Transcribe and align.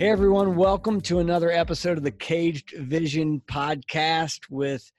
Hey 0.00 0.08
everyone, 0.08 0.56
welcome 0.56 1.02
to 1.02 1.18
another 1.18 1.50
episode 1.50 1.98
of 1.98 2.02
the 2.02 2.10
Caged 2.10 2.72
Vision 2.74 3.42
podcast 3.46 4.38
with 4.48 4.90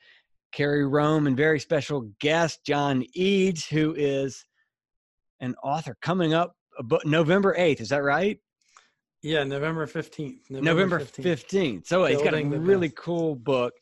Carrie 0.54 0.86
Rome 0.86 1.26
and 1.26 1.36
very 1.36 1.60
special 1.60 2.12
guest 2.20 2.60
John 2.64 3.04
Eades, 3.16 3.66
who 3.66 3.96
is 3.98 4.46
an 5.40 5.56
author 5.64 5.98
coming 6.04 6.36
up 6.36 6.54
November 7.04 7.56
8th. 7.58 7.82
Is 7.82 7.90
that 7.90 8.04
right? 8.04 8.38
Yeah, 9.24 9.44
November 9.44 9.88
15th. 9.88 10.52
November, 10.52 11.00
15th. 11.00 11.24
15th. 11.24 11.88
So 11.88 12.02
Building 12.02 12.18
he's 12.18 12.24
got 12.24 12.36
a 12.36 12.60
really 12.60 12.90
best. 12.90 12.98
cool 12.98 13.36
book. 13.36 13.74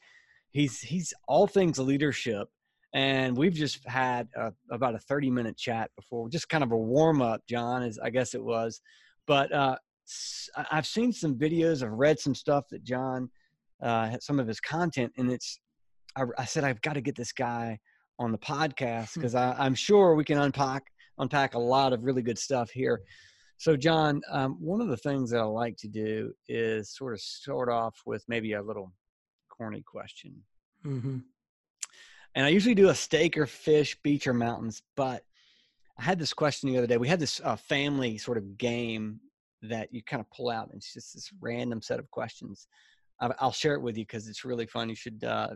He's 0.51 0.79
he's 0.79 1.13
all 1.27 1.47
things 1.47 1.79
leadership 1.79 2.47
and 2.93 3.35
we've 3.35 3.55
just 3.55 3.85
had 3.85 4.29
a, 4.37 4.53
about 4.71 4.95
a 4.95 4.99
30 4.99 5.31
minute 5.31 5.57
chat 5.57 5.91
before 5.97 6.29
just 6.29 6.47
kind 6.47 6.63
of 6.63 6.71
a 6.71 6.77
warm 6.77 7.21
up 7.21 7.41
john 7.47 7.83
as 7.83 7.99
i 8.03 8.09
guess 8.09 8.33
it 8.33 8.43
was 8.43 8.81
but 9.27 9.53
uh, 9.53 9.75
I've 10.71 10.87
seen 10.87 11.11
some 11.11 11.35
videos, 11.35 11.83
I've 11.83 11.91
read 11.91 12.19
some 12.19 12.35
stuff 12.35 12.65
that 12.71 12.83
John, 12.83 13.29
uh, 13.81 14.17
some 14.19 14.39
of 14.39 14.47
his 14.47 14.59
content, 14.59 15.11
and 15.17 15.31
it's, 15.31 15.59
I, 16.15 16.23
I 16.37 16.45
said, 16.45 16.63
I've 16.63 16.81
got 16.81 16.93
to 16.93 17.01
get 17.01 17.15
this 17.15 17.31
guy 17.31 17.79
on 18.17 18.31
the 18.31 18.37
podcast 18.37 19.15
because 19.15 19.33
hmm. 19.33 19.61
I'm 19.61 19.75
sure 19.75 20.15
we 20.15 20.25
can 20.25 20.37
unpack, 20.37 20.83
unpack 21.17 21.53
a 21.53 21.59
lot 21.59 21.93
of 21.93 22.03
really 22.03 22.21
good 22.21 22.37
stuff 22.37 22.69
here. 22.69 23.01
So, 23.57 23.75
John, 23.75 24.21
um, 24.31 24.55
one 24.59 24.79
of 24.79 24.87
the 24.87 24.97
things 24.97 25.29
that 25.31 25.39
I 25.39 25.43
like 25.43 25.75
to 25.77 25.87
do 25.89 26.33
is 26.47 26.95
sort 26.95 27.13
of 27.13 27.19
start 27.19 27.69
off 27.69 27.95
with 28.05 28.23
maybe 28.29 28.53
a 28.53 28.61
little 28.61 28.93
corny 29.49 29.83
question. 29.85 30.33
Mm-hmm. 30.85 31.17
And 32.35 32.45
I 32.45 32.49
usually 32.49 32.75
do 32.75 32.89
a 32.89 32.95
steak 32.95 33.37
or 33.37 33.45
fish, 33.45 33.97
beach 34.01 34.27
or 34.27 34.33
mountains, 34.33 34.81
but 34.95 35.23
I 35.97 36.03
had 36.03 36.19
this 36.19 36.31
question 36.31 36.69
the 36.69 36.77
other 36.77 36.87
day. 36.87 36.97
We 36.97 37.09
had 37.09 37.19
this 37.19 37.41
uh, 37.43 37.57
family 37.57 38.17
sort 38.17 38.37
of 38.37 38.57
game 38.57 39.19
that 39.61 39.93
you 39.93 40.03
kind 40.03 40.21
of 40.21 40.29
pull 40.31 40.49
out. 40.49 40.67
And 40.67 40.77
it's 40.77 40.93
just 40.93 41.13
this 41.13 41.29
random 41.41 41.81
set 41.81 41.99
of 41.99 42.09
questions. 42.11 42.67
I'll 43.19 43.51
share 43.51 43.73
it 43.73 43.81
with 43.81 43.97
you 43.97 44.05
because 44.05 44.27
it's 44.29 44.45
really 44.45 44.65
fun. 44.65 44.87
You 44.87 44.95
should 44.95 45.23
uh, 45.23 45.49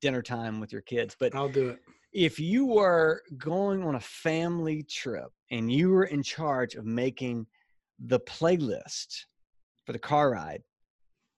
dinner 0.00 0.22
time 0.22 0.60
with 0.60 0.72
your 0.72 0.80
kids. 0.82 1.14
But 1.18 1.34
I'll 1.34 1.48
do 1.48 1.70
it. 1.70 1.78
If 2.12 2.38
you 2.38 2.66
were 2.66 3.22
going 3.38 3.82
on 3.82 3.96
a 3.96 4.00
family 4.00 4.82
trip 4.84 5.28
and 5.50 5.70
you 5.70 5.90
were 5.90 6.04
in 6.04 6.22
charge 6.22 6.74
of 6.74 6.86
making 6.86 7.46
the 7.98 8.20
playlist 8.20 9.24
for 9.84 9.92
the 9.92 9.98
car 9.98 10.30
ride, 10.30 10.62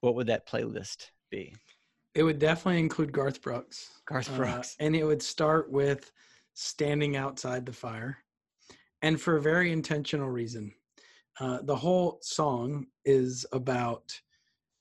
what 0.01 0.15
would 0.15 0.27
that 0.27 0.47
playlist 0.47 1.07
be? 1.29 1.53
It 2.13 2.23
would 2.23 2.39
definitely 2.39 2.79
include 2.79 3.11
Garth 3.11 3.41
Brooks. 3.41 3.89
Garth 4.07 4.31
uh, 4.33 4.37
Brooks. 4.37 4.75
Uh, 4.79 4.85
and 4.85 4.95
it 4.95 5.03
would 5.03 5.21
start 5.21 5.69
with 5.69 6.11
standing 6.53 7.17
outside 7.17 7.65
the 7.65 7.73
fire. 7.73 8.17
And 9.01 9.19
for 9.19 9.35
a 9.35 9.41
very 9.41 9.71
intentional 9.71 10.29
reason. 10.29 10.73
Uh, 11.39 11.59
the 11.63 11.75
whole 11.75 12.19
song 12.21 12.85
is 13.03 13.45
about 13.51 14.19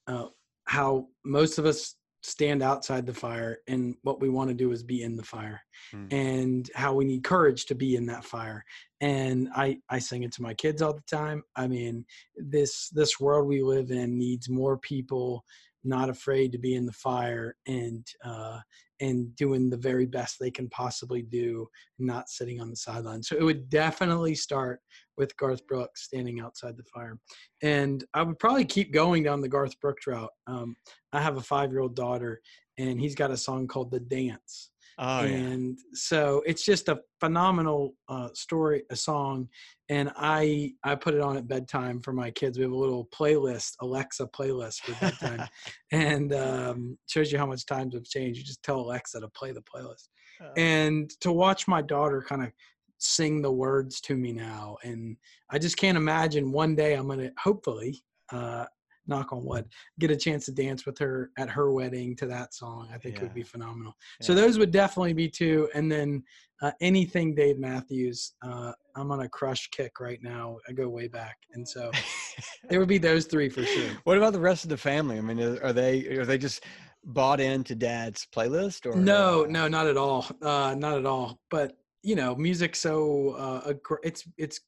uh, 0.06 0.26
how 0.66 1.06
most 1.24 1.58
of 1.58 1.66
us 1.66 1.96
stand 2.22 2.62
outside 2.62 3.04
the 3.04 3.12
fire 3.12 3.58
and 3.68 3.94
what 4.02 4.18
we 4.18 4.30
want 4.30 4.48
to 4.48 4.54
do 4.54 4.72
is 4.72 4.82
be 4.82 5.02
in 5.02 5.14
the 5.14 5.22
fire 5.22 5.60
mm. 5.94 6.10
and 6.10 6.70
how 6.74 6.94
we 6.94 7.04
need 7.04 7.22
courage 7.22 7.66
to 7.66 7.74
be 7.74 7.96
in 7.96 8.06
that 8.06 8.24
fire 8.24 8.64
and 9.02 9.46
i 9.54 9.76
i 9.90 9.98
sing 9.98 10.22
it 10.22 10.32
to 10.32 10.40
my 10.40 10.54
kids 10.54 10.80
all 10.80 10.94
the 10.94 11.02
time 11.02 11.42
i 11.56 11.66
mean 11.66 12.02
this 12.34 12.88
this 12.88 13.20
world 13.20 13.46
we 13.46 13.62
live 13.62 13.90
in 13.90 14.16
needs 14.16 14.48
more 14.48 14.78
people 14.78 15.44
not 15.84 16.08
afraid 16.08 16.50
to 16.50 16.56
be 16.56 16.76
in 16.76 16.86
the 16.86 16.92
fire 16.92 17.54
and 17.66 18.06
uh, 18.24 18.58
and 19.00 19.34
doing 19.36 19.70
the 19.70 19.76
very 19.76 20.06
best 20.06 20.36
they 20.38 20.50
can 20.50 20.68
possibly 20.68 21.22
do, 21.22 21.66
not 21.98 22.28
sitting 22.28 22.60
on 22.60 22.70
the 22.70 22.76
sideline. 22.76 23.22
So 23.22 23.36
it 23.36 23.42
would 23.42 23.68
definitely 23.68 24.34
start 24.34 24.80
with 25.16 25.36
Garth 25.36 25.66
Brooks 25.66 26.04
standing 26.04 26.40
outside 26.40 26.76
the 26.76 26.84
fire, 26.84 27.18
and 27.62 28.04
I 28.14 28.22
would 28.22 28.38
probably 28.38 28.64
keep 28.64 28.92
going 28.92 29.22
down 29.22 29.40
the 29.40 29.48
Garth 29.48 29.78
Brooks 29.80 30.06
route. 30.06 30.30
Um, 30.46 30.76
I 31.12 31.20
have 31.20 31.36
a 31.36 31.42
five-year-old 31.42 31.96
daughter, 31.96 32.40
and 32.78 33.00
he's 33.00 33.14
got 33.14 33.30
a 33.30 33.36
song 33.36 33.66
called 33.66 33.90
"The 33.90 34.00
Dance." 34.00 34.70
Oh, 34.98 35.24
and 35.24 35.76
yeah. 35.76 35.94
so 35.94 36.42
it's 36.46 36.64
just 36.64 36.88
a 36.88 37.00
phenomenal 37.20 37.94
uh, 38.08 38.28
story, 38.32 38.82
a 38.90 38.96
song, 38.96 39.48
and 39.88 40.12
I 40.16 40.72
I 40.84 40.94
put 40.94 41.14
it 41.14 41.20
on 41.20 41.36
at 41.36 41.48
bedtime 41.48 42.00
for 42.00 42.12
my 42.12 42.30
kids. 42.30 42.58
We 42.58 42.64
have 42.64 42.72
a 42.72 42.76
little 42.76 43.06
playlist, 43.06 43.72
Alexa 43.80 44.26
playlist 44.28 44.82
for 44.82 44.94
bedtime, 45.00 45.48
and 45.92 46.32
um, 46.32 46.98
shows 47.06 47.32
you 47.32 47.38
how 47.38 47.46
much 47.46 47.66
times 47.66 47.94
have 47.94 48.04
changed. 48.04 48.38
You 48.38 48.44
just 48.44 48.62
tell 48.62 48.80
Alexa 48.80 49.20
to 49.20 49.28
play 49.28 49.52
the 49.52 49.62
playlist, 49.62 50.08
uh, 50.40 50.52
and 50.56 51.10
to 51.20 51.32
watch 51.32 51.66
my 51.66 51.82
daughter 51.82 52.24
kind 52.26 52.42
of 52.42 52.52
sing 52.98 53.42
the 53.42 53.52
words 53.52 54.00
to 54.02 54.16
me 54.16 54.32
now, 54.32 54.76
and 54.84 55.16
I 55.50 55.58
just 55.58 55.76
can't 55.76 55.98
imagine 55.98 56.52
one 56.52 56.76
day 56.76 56.94
I'm 56.94 57.08
gonna 57.08 57.30
hopefully 57.38 58.02
uh, 58.30 58.66
knock 59.06 59.32
on 59.32 59.44
wood, 59.44 59.66
get 59.98 60.10
a 60.10 60.16
chance 60.16 60.46
to 60.46 60.52
dance 60.52 60.86
with 60.86 60.98
her 60.98 61.30
at 61.38 61.48
her 61.50 61.72
wedding 61.72 62.16
to 62.16 62.26
that 62.26 62.54
song. 62.54 62.88
I 62.92 62.98
think 62.98 63.16
yeah. 63.16 63.22
would 63.22 63.34
be 63.34 63.42
phenomenal. 63.42 63.94
Yeah. 64.20 64.26
So 64.26 64.34
those 64.34 64.58
would 64.58 64.70
definitely 64.70 65.12
be 65.12 65.28
two. 65.28 65.68
And 65.74 65.90
then 65.90 66.22
uh, 66.62 66.72
anything 66.80 67.34
Dave 67.34 67.58
Matthews, 67.58 68.32
uh, 68.42 68.72
I'm 68.96 69.10
on 69.10 69.20
a 69.20 69.28
crush 69.28 69.68
kick 69.70 70.00
right 70.00 70.22
now. 70.22 70.58
I 70.68 70.72
go 70.72 70.88
way 70.88 71.08
back, 71.08 71.36
and 71.52 71.68
so 71.68 71.90
it 72.70 72.78
would 72.78 72.88
be 72.88 72.98
those 72.98 73.26
three 73.26 73.48
for 73.48 73.64
sure. 73.64 73.90
What 74.04 74.16
about 74.16 74.32
the 74.32 74.40
rest 74.40 74.64
of 74.64 74.70
the 74.70 74.76
family? 74.76 75.18
I 75.18 75.20
mean, 75.20 75.40
are 75.40 75.72
they 75.72 76.06
are 76.16 76.24
they 76.24 76.38
just 76.38 76.64
bought 77.04 77.40
into 77.40 77.74
Dad's 77.74 78.26
playlist 78.34 78.86
or 78.86 78.96
no? 78.96 79.44
No, 79.44 79.68
not 79.68 79.86
at 79.86 79.96
all. 79.96 80.26
Uh, 80.40 80.74
not 80.78 80.96
at 80.96 81.06
all. 81.06 81.40
But 81.50 81.76
you 82.02 82.14
know, 82.14 82.34
music 82.34 82.76
so 82.76 83.30
uh, 83.30 83.74
it's 84.02 84.24
it's 84.38 84.60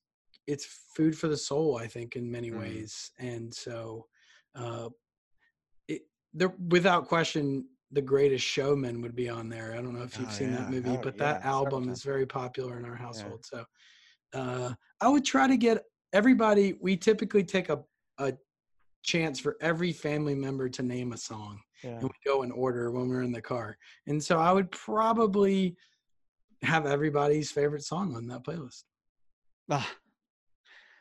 it's 0.47 0.67
food 0.97 1.17
for 1.17 1.29
the 1.29 1.37
soul. 1.37 1.79
I 1.79 1.87
think 1.87 2.17
in 2.17 2.31
many 2.31 2.51
mm. 2.51 2.59
ways, 2.59 3.11
and 3.19 3.55
so 3.55 4.07
uh, 4.56 4.89
it, 5.89 6.03
without 6.69 7.06
question 7.06 7.67
the 7.93 8.03
greatest 8.03 8.44
showman 8.44 9.00
would 9.00 9.15
be 9.15 9.28
on 9.28 9.49
there. 9.49 9.72
I 9.72 9.77
don't 9.77 9.94
know 9.94 10.03
if 10.03 10.19
you've 10.19 10.28
oh, 10.28 10.33
seen 10.33 10.50
yeah. 10.50 10.56
that 10.56 10.71
movie 10.71 10.91
oh, 10.91 11.00
but 11.03 11.17
that 11.19 11.43
yeah, 11.44 11.50
album 11.50 11.89
is 11.89 12.03
very 12.03 12.27
popular 12.27 12.78
in 12.78 12.84
our 12.84 12.97
household 12.97 13.45
yeah. 13.53 13.61
so 14.33 14.39
uh, 14.39 14.75
i 15.00 15.09
would 15.09 15.25
try 15.25 15.47
to 15.47 15.56
get 15.56 15.84
everybody 16.12 16.75
we 16.81 16.97
typically 16.97 17.45
take 17.45 17.69
a, 17.69 17.78
a 18.19 18.33
chance 19.05 19.39
for 19.39 19.56
every 19.61 19.93
family 19.93 20.34
member 20.34 20.69
to 20.69 20.83
name 20.83 21.12
a 21.12 21.16
song 21.16 21.61
and 21.84 22.03
we 22.03 22.11
go 22.27 22.43
in 22.43 22.50
order 22.50 22.91
when 22.91 23.09
we're 23.09 23.22
in 23.22 23.31
the 23.31 23.41
car 23.41 23.78
and 24.09 24.22
so 24.22 24.39
i 24.39 24.53
would 24.53 24.69
probably 24.72 25.77
have 26.62 26.87
everybody's 26.87 27.50
favorite 27.50 27.84
song 27.84 28.15
on 28.16 28.27
that 28.28 28.45
playlist. 28.45 28.84
Ah, 29.71 29.89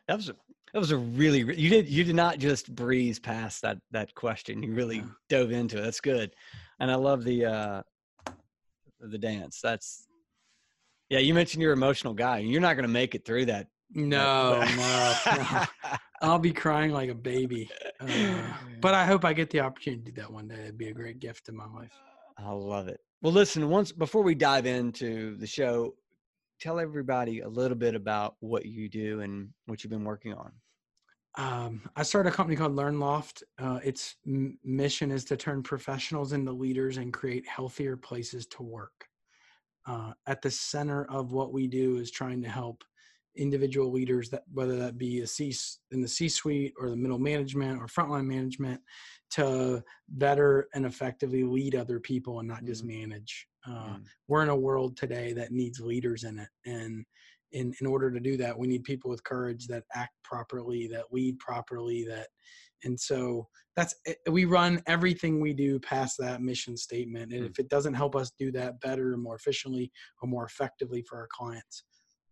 that 0.08 0.18
was 0.18 0.30
a 0.30 0.36
that 0.76 0.82
was 0.82 0.92
a 0.92 0.98
really 0.98 1.40
you 1.40 1.70
did 1.70 1.88
you 1.88 2.04
did 2.04 2.18
not 2.18 2.38
just 2.38 2.76
breeze 2.76 3.18
past 3.18 3.62
that 3.62 3.78
that 3.92 4.14
question. 4.14 4.62
You 4.62 4.74
really 4.74 4.98
yeah. 4.98 5.04
dove 5.30 5.52
into 5.54 5.78
it. 5.78 5.84
That's 5.84 6.02
good, 6.02 6.36
and 6.82 6.92
I 6.92 6.96
love 6.96 7.24
the 7.24 7.46
uh 7.46 7.82
the 9.00 9.18
dance. 9.18 9.62
That's 9.64 10.06
yeah. 11.10 11.20
You 11.20 11.34
mentioned 11.34 11.62
you're 11.62 11.72
an 11.72 11.80
emotional 11.80 12.14
guy. 12.14 12.40
You're 12.40 12.60
not 12.60 12.74
going 12.74 12.84
to 12.84 12.92
make 12.92 13.16
it 13.16 13.24
through 13.24 13.46
that. 13.46 13.68
No, 13.92 14.66
no, 14.76 15.16
no. 15.38 15.64
I'll 16.22 16.40
be 16.40 16.52
crying 16.52 16.92
like 16.92 17.10
a 17.10 17.16
baby. 17.16 17.70
Uh, 18.02 18.42
but 18.82 18.94
I 18.94 19.06
hope 19.06 19.24
I 19.24 19.32
get 19.32 19.50
the 19.52 19.62
opportunity 19.62 20.04
to 20.04 20.12
do 20.12 20.22
that 20.24 20.30
one 20.30 20.50
day. 20.50 20.56
It'd 20.56 20.78
be 20.78 20.90
a 20.90 20.94
great 20.94 21.20
gift 21.20 21.46
to 21.46 21.54
my 21.54 21.68
life. 21.68 21.94
I 22.38 22.52
love 22.52 22.90
it. 22.90 23.00
Well, 23.22 23.32
listen. 23.32 23.70
Once 23.70 23.94
before 23.94 24.24
we 24.24 24.36
dive 24.36 24.66
into 24.66 25.38
the 25.38 25.48
show, 25.48 25.94
tell 26.60 26.82
everybody 26.82 27.40
a 27.40 27.48
little 27.48 27.78
bit 27.78 27.96
about 27.96 28.36
what 28.42 28.66
you 28.66 28.90
do 28.90 29.22
and 29.22 29.52
what 29.68 29.82
you've 29.82 29.92
been 29.92 30.04
working 30.04 30.34
on. 30.34 30.52
Um, 31.38 31.82
I 31.96 32.04
started 32.04 32.30
a 32.30 32.36
company 32.36 32.56
called 32.56 32.76
LearnLoft. 32.76 33.44
Uh, 33.60 33.80
its 33.84 34.16
m- 34.26 34.58
mission 34.64 35.12
is 35.12 35.26
to 35.26 35.38
turn 35.38 35.64
professionals 35.64 36.34
into 36.34 36.52
leaders 36.52 36.98
and 36.98 37.12
create 37.12 37.48
healthier 37.48 37.98
places 37.98 38.46
to 38.48 38.64
work. 38.64 39.08
Uh, 39.88 40.14
at 40.28 40.42
the 40.42 40.50
center 40.50 41.06
of 41.06 41.32
what 41.32 41.54
we 41.54 41.68
do 41.68 41.98
is 41.98 42.10
trying 42.10 42.42
to 42.42 42.50
help 42.50 42.84
individual 43.38 43.92
leaders 43.92 44.30
that 44.30 44.44
whether 44.54 44.78
that 44.78 44.98
be 44.98 45.20
a 45.22 45.28
C 45.28 45.54
in 45.92 46.02
the 46.02 46.08
C-suite 46.08 46.74
or 46.80 46.90
the 46.90 46.96
middle 46.96 47.20
management 47.20 47.82
or 47.82 47.88
frontline 47.88 48.26
management 48.26 48.80
to 49.32 49.84
better 50.08 50.68
and 50.74 50.86
effectively 50.86 51.44
lead 51.44 51.76
other 51.76 52.00
people 52.00 52.40
and 52.40 52.48
not 52.48 52.64
just 52.64 52.88
mm-hmm. 52.88 53.02
manage. 53.02 53.48
Uh, 53.68 53.96
mm. 53.96 54.04
We're 54.28 54.44
in 54.44 54.50
a 54.50 54.56
world 54.56 54.96
today 54.96 55.34
that 55.34 55.52
needs 55.52 55.80
leaders 55.80 56.24
in 56.24 56.40
it, 56.40 56.50
and 56.66 57.06
in 57.56 57.74
in 57.80 57.88
order 57.88 58.12
to 58.12 58.20
do 58.20 58.38
that 58.38 58.58
we 58.58 58.68
need 58.68 58.84
people 58.84 59.10
with 59.10 59.24
courage 59.24 59.66
that 59.66 59.84
act 59.96 60.14
properly 60.24 60.88
that 60.88 61.06
lead 61.12 61.40
properly 61.40 62.06
that 62.06 62.28
and 62.84 63.00
so 63.00 63.48
that's 63.76 63.96
eh, 64.06 64.14
we 64.30 64.46
run 64.46 64.82
everything 64.88 65.40
we 65.40 65.54
do 65.54 65.80
past 65.80 66.18
that 66.20 66.42
mission 66.42 66.76
statement 66.78 67.32
and 67.32 67.44
mm. 67.44 67.50
if 67.50 67.58
it 67.58 67.70
doesn't 67.70 67.94
help 67.94 68.16
us 68.16 68.32
do 68.38 68.52
that 68.52 68.80
better 68.82 69.14
and 69.14 69.24
more 69.24 69.36
efficiently 69.36 69.92
or 70.22 70.28
more 70.28 70.46
effectively 70.46 71.04
for 71.08 71.18
our 71.18 71.30
clients 71.32 71.86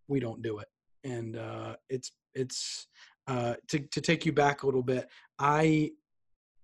we 0.06 0.20
don't 0.20 0.42
do 0.42 0.58
it 0.58 0.68
and 1.04 1.36
uh, 1.36 1.74
it's 1.88 2.12
it's 2.34 2.86
uh, 3.26 3.54
to 3.68 3.78
to 3.78 4.00
take 4.00 4.26
you 4.26 4.32
back 4.32 4.62
a 4.62 4.66
little 4.66 4.82
bit 4.82 5.08
I 5.38 5.90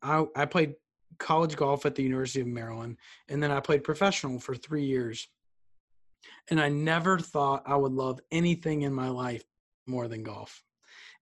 I, 0.02 0.24
I 0.36 0.44
played 0.44 0.74
college 1.18 1.56
golf 1.56 1.84
at 1.86 1.94
the 1.94 2.02
University 2.02 2.40
of 2.40 2.46
Maryland 2.46 2.96
and 3.28 3.42
then 3.42 3.50
I 3.50 3.60
played 3.60 3.84
professional 3.84 4.38
for 4.38 4.54
3 4.54 4.84
years 4.84 5.28
and 6.50 6.60
I 6.60 6.68
never 6.68 7.18
thought 7.18 7.62
I 7.66 7.76
would 7.76 7.92
love 7.92 8.20
anything 8.30 8.82
in 8.82 8.92
my 8.92 9.08
life 9.08 9.44
more 9.86 10.08
than 10.08 10.22
golf. 10.22 10.62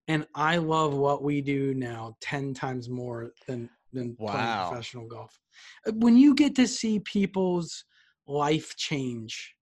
and 0.07 0.25
I 0.35 0.57
love 0.57 0.93
what 0.95 1.23
we 1.23 1.41
do 1.41 1.73
now 1.73 2.17
ten 2.21 2.53
times 2.53 2.89
more 2.89 3.31
than 3.47 3.69
than 3.93 4.15
wow. 4.19 4.31
playing 4.31 4.69
professional 4.69 5.07
golf. 5.07 5.39
Uh, 5.87 5.91
when 5.95 6.17
you 6.17 6.35
get 6.35 6.55
to 6.55 6.67
see 6.67 6.99
people's 6.99 7.85
life 8.27 8.75
change 8.77 9.55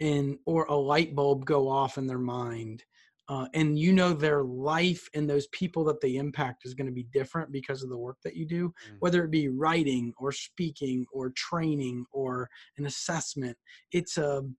and 0.00 0.38
or 0.46 0.64
a 0.66 0.74
light 0.74 1.14
bulb 1.14 1.44
go 1.44 1.68
off 1.68 1.98
in 1.98 2.06
their 2.06 2.18
mind 2.18 2.84
uh, 3.28 3.46
and 3.54 3.78
you 3.78 3.92
know 3.92 4.12
their 4.12 4.42
life 4.42 5.08
and 5.14 5.28
those 5.28 5.46
people 5.48 5.84
that 5.84 6.00
they 6.00 6.16
impact 6.16 6.62
is 6.64 6.74
going 6.74 6.86
to 6.86 6.92
be 6.92 7.06
different 7.12 7.50
because 7.52 7.82
of 7.82 7.88
the 7.88 7.96
work 7.96 8.16
that 8.24 8.36
you 8.36 8.46
do 8.46 8.68
mm. 8.68 8.96
whether 9.00 9.24
it 9.24 9.30
be 9.30 9.48
writing 9.48 10.12
or 10.18 10.32
speaking 10.32 11.06
or 11.12 11.30
training 11.30 12.04
or 12.12 12.48
an 12.78 12.86
assessment 12.86 13.56
it's 13.92 14.18
a 14.18 14.38
um, 14.38 14.56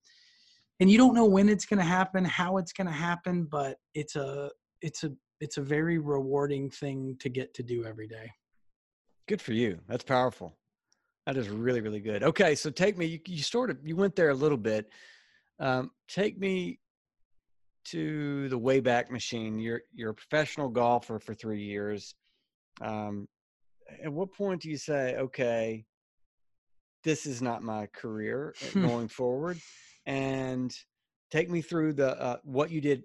and 0.80 0.90
you 0.90 0.98
don't 0.98 1.14
know 1.14 1.26
when 1.26 1.50
it's 1.50 1.66
going 1.66 1.80
to 1.80 1.86
happen 1.86 2.24
how 2.26 2.58
it's 2.58 2.74
going 2.74 2.88
to 2.88 2.94
happen 2.94 3.48
but 3.50 3.78
it's 3.94 4.16
a 4.16 4.50
it's 4.82 5.04
a 5.04 5.12
it's 5.40 5.58
a 5.58 5.62
very 5.62 5.98
rewarding 5.98 6.70
thing 6.70 7.16
to 7.20 7.30
get 7.30 7.54
to 7.54 7.64
do 7.64 7.86
every 7.86 8.08
day 8.08 8.30
good 9.28 9.42
for 9.42 9.54
you 9.54 9.80
that's 9.88 10.04
powerful 10.04 10.56
that 11.26 11.38
is 11.38 11.50
really 11.50 11.82
really 11.82 12.00
good 12.00 12.24
okay 12.24 12.56
so 12.56 12.70
take 12.70 12.98
me 12.98 13.06
you, 13.06 13.20
you 13.28 13.44
sort 13.44 13.70
of 13.70 13.78
you 13.84 13.96
went 13.96 14.16
there 14.16 14.30
a 14.30 14.36
little 14.36 14.58
bit 14.58 14.90
um, 15.60 15.92
take 16.08 16.38
me 16.38 16.80
to 17.86 18.50
the 18.50 18.60
Wayback 18.60 19.10
Machine. 19.10 19.60
You're 19.60 19.82
you're 19.94 20.12
a 20.12 20.16
professional 20.16 20.70
golfer 20.70 21.20
for 21.20 21.34
three 21.34 21.62
years. 21.62 22.16
Um, 22.82 23.28
at 24.04 24.12
what 24.12 24.34
point 24.34 24.62
do 24.62 24.70
you 24.70 24.78
say, 24.78 25.16
okay, 25.16 25.86
this 27.04 27.26
is 27.26 27.42
not 27.42 27.62
my 27.62 27.88
career 27.88 28.56
going 28.74 29.08
forward? 29.08 29.60
And 30.06 30.76
take 31.32 31.50
me 31.50 31.62
through 31.62 31.94
the 31.94 32.22
uh, 32.22 32.38
what 32.44 32.72
you 32.72 32.82
did 32.82 33.04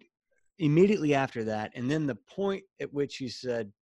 immediately 0.59 1.15
after 1.15 1.45
that, 1.45 1.73
and 1.75 1.91
then 1.91 2.07
the 2.07 2.17
point 2.17 2.65
at 2.81 2.93
which 2.93 3.21
you 3.21 3.29
said, 3.29 3.73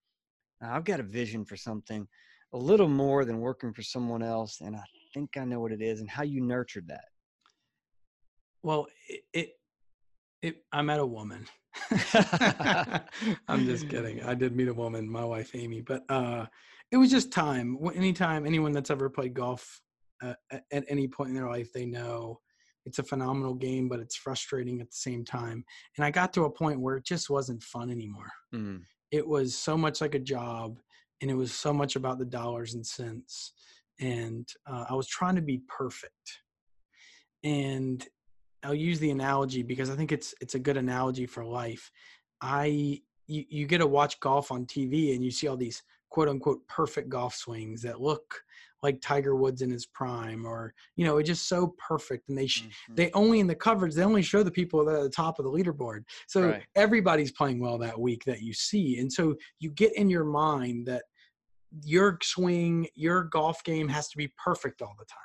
I've 0.61 0.83
got 0.83 0.99
a 0.99 1.03
vision 1.03 1.43
for 1.43 1.57
something 1.57 2.07
a 2.53 2.57
little 2.57 2.87
more 2.87 3.25
than 3.25 3.39
working 3.39 3.73
for 3.73 3.81
someone 3.81 4.23
else, 4.23 4.61
and 4.61 4.75
I 4.75 4.83
think 5.13 5.37
I 5.37 5.43
know 5.43 5.59
what 5.59 5.71
it 5.71 5.81
is, 5.81 5.99
and 5.99 6.09
how 6.09 6.23
you 6.23 6.41
nurtured 6.41 6.87
that. 6.87 7.05
Well, 8.63 8.87
it, 9.07 9.21
it 9.33 9.49
it, 10.41 10.63
I 10.71 10.81
met 10.81 10.99
a 10.99 11.05
woman. 11.05 11.47
I'm 13.47 13.65
just 13.65 13.89
kidding. 13.89 14.23
I 14.23 14.33
did 14.33 14.55
meet 14.55 14.67
a 14.67 14.73
woman, 14.73 15.09
my 15.09 15.25
wife 15.25 15.51
Amy, 15.53 15.81
but 15.81 16.03
uh, 16.09 16.45
it 16.91 16.97
was 16.97 17.11
just 17.11 17.31
time. 17.31 17.77
Anytime 17.95 18.45
anyone 18.45 18.71
that's 18.71 18.91
ever 18.91 19.09
played 19.09 19.33
golf 19.33 19.81
uh, 20.21 20.33
at 20.51 20.85
any 20.87 21.07
point 21.07 21.29
in 21.29 21.35
their 21.35 21.49
life, 21.49 21.71
they 21.73 21.85
know 21.85 22.39
it's 22.87 22.99
a 22.99 23.03
phenomenal 23.03 23.53
game, 23.53 23.89
but 23.89 23.99
it's 23.99 24.15
frustrating 24.15 24.79
at 24.79 24.89
the 24.89 24.95
same 24.95 25.25
time. 25.25 25.65
And 25.97 26.05
I 26.05 26.09
got 26.09 26.31
to 26.33 26.45
a 26.45 26.49
point 26.49 26.79
where 26.79 26.95
it 26.95 27.03
just 27.03 27.29
wasn't 27.29 27.61
fun 27.61 27.89
anymore. 27.89 28.31
Mm. 28.55 28.81
It 29.11 29.27
was 29.27 29.57
so 29.57 29.77
much 29.77 29.99
like 29.99 30.15
a 30.15 30.19
job, 30.19 30.79
and 31.21 31.29
it 31.29 31.33
was 31.33 31.53
so 31.53 31.73
much 31.73 31.97
about 31.97 32.17
the 32.17 32.25
dollars 32.25 32.75
and 32.75 32.85
cents. 32.85 33.51
And 33.99 34.47
uh, 34.65 34.85
I 34.89 34.93
was 34.93 35.07
trying 35.07 35.35
to 35.35 35.41
be 35.41 35.61
perfect. 35.67 36.41
And 37.43 38.07
I'll 38.63 38.73
use 38.73 38.99
the 38.99 39.11
analogy 39.11 39.63
because 39.63 39.89
I 39.89 39.95
think 39.95 40.11
it's 40.13 40.33
it's 40.39 40.55
a 40.55 40.59
good 40.59 40.77
analogy 40.77 41.25
for 41.25 41.43
life. 41.43 41.91
I 42.41 43.01
you, 43.27 43.43
you 43.49 43.67
get 43.67 43.79
to 43.79 43.87
watch 43.87 44.19
golf 44.21 44.51
on 44.51 44.65
TV 44.65 45.13
and 45.13 45.23
you 45.23 45.31
see 45.31 45.47
all 45.47 45.57
these 45.57 45.83
quote 46.09 46.29
unquote 46.29 46.65
perfect 46.67 47.09
golf 47.09 47.35
swings 47.35 47.81
that 47.81 48.01
look 48.01 48.41
like 48.83 49.01
Tiger 49.01 49.35
Woods 49.35 49.61
in 49.61 49.69
his 49.69 49.85
prime 49.85 50.45
or 50.45 50.73
you 50.95 51.05
know 51.05 51.17
it's 51.17 51.29
just 51.29 51.47
so 51.47 51.75
perfect 51.77 52.29
and 52.29 52.37
they 52.37 52.47
sh- 52.47 52.63
mm-hmm. 52.63 52.95
they 52.95 53.11
only 53.11 53.39
in 53.39 53.47
the 53.47 53.55
coverage 53.55 53.93
they 53.93 54.03
only 54.03 54.21
show 54.21 54.43
the 54.43 54.51
people 54.51 54.85
that 54.85 54.91
are 54.91 54.97
at 54.97 55.03
the 55.03 55.09
top 55.09 55.39
of 55.39 55.45
the 55.45 55.51
leaderboard 55.51 56.03
so 56.27 56.49
right. 56.49 56.63
everybody's 56.75 57.31
playing 57.31 57.59
well 57.59 57.77
that 57.77 57.99
week 57.99 58.23
that 58.25 58.41
you 58.41 58.53
see 58.53 58.99
and 58.99 59.11
so 59.11 59.35
you 59.59 59.69
get 59.71 59.95
in 59.95 60.09
your 60.09 60.23
mind 60.23 60.85
that 60.85 61.03
your 61.83 62.17
swing 62.21 62.87
your 62.95 63.23
golf 63.23 63.63
game 63.63 63.87
has 63.87 64.07
to 64.09 64.17
be 64.17 64.31
perfect 64.43 64.81
all 64.81 64.95
the 64.99 65.05
time 65.05 65.19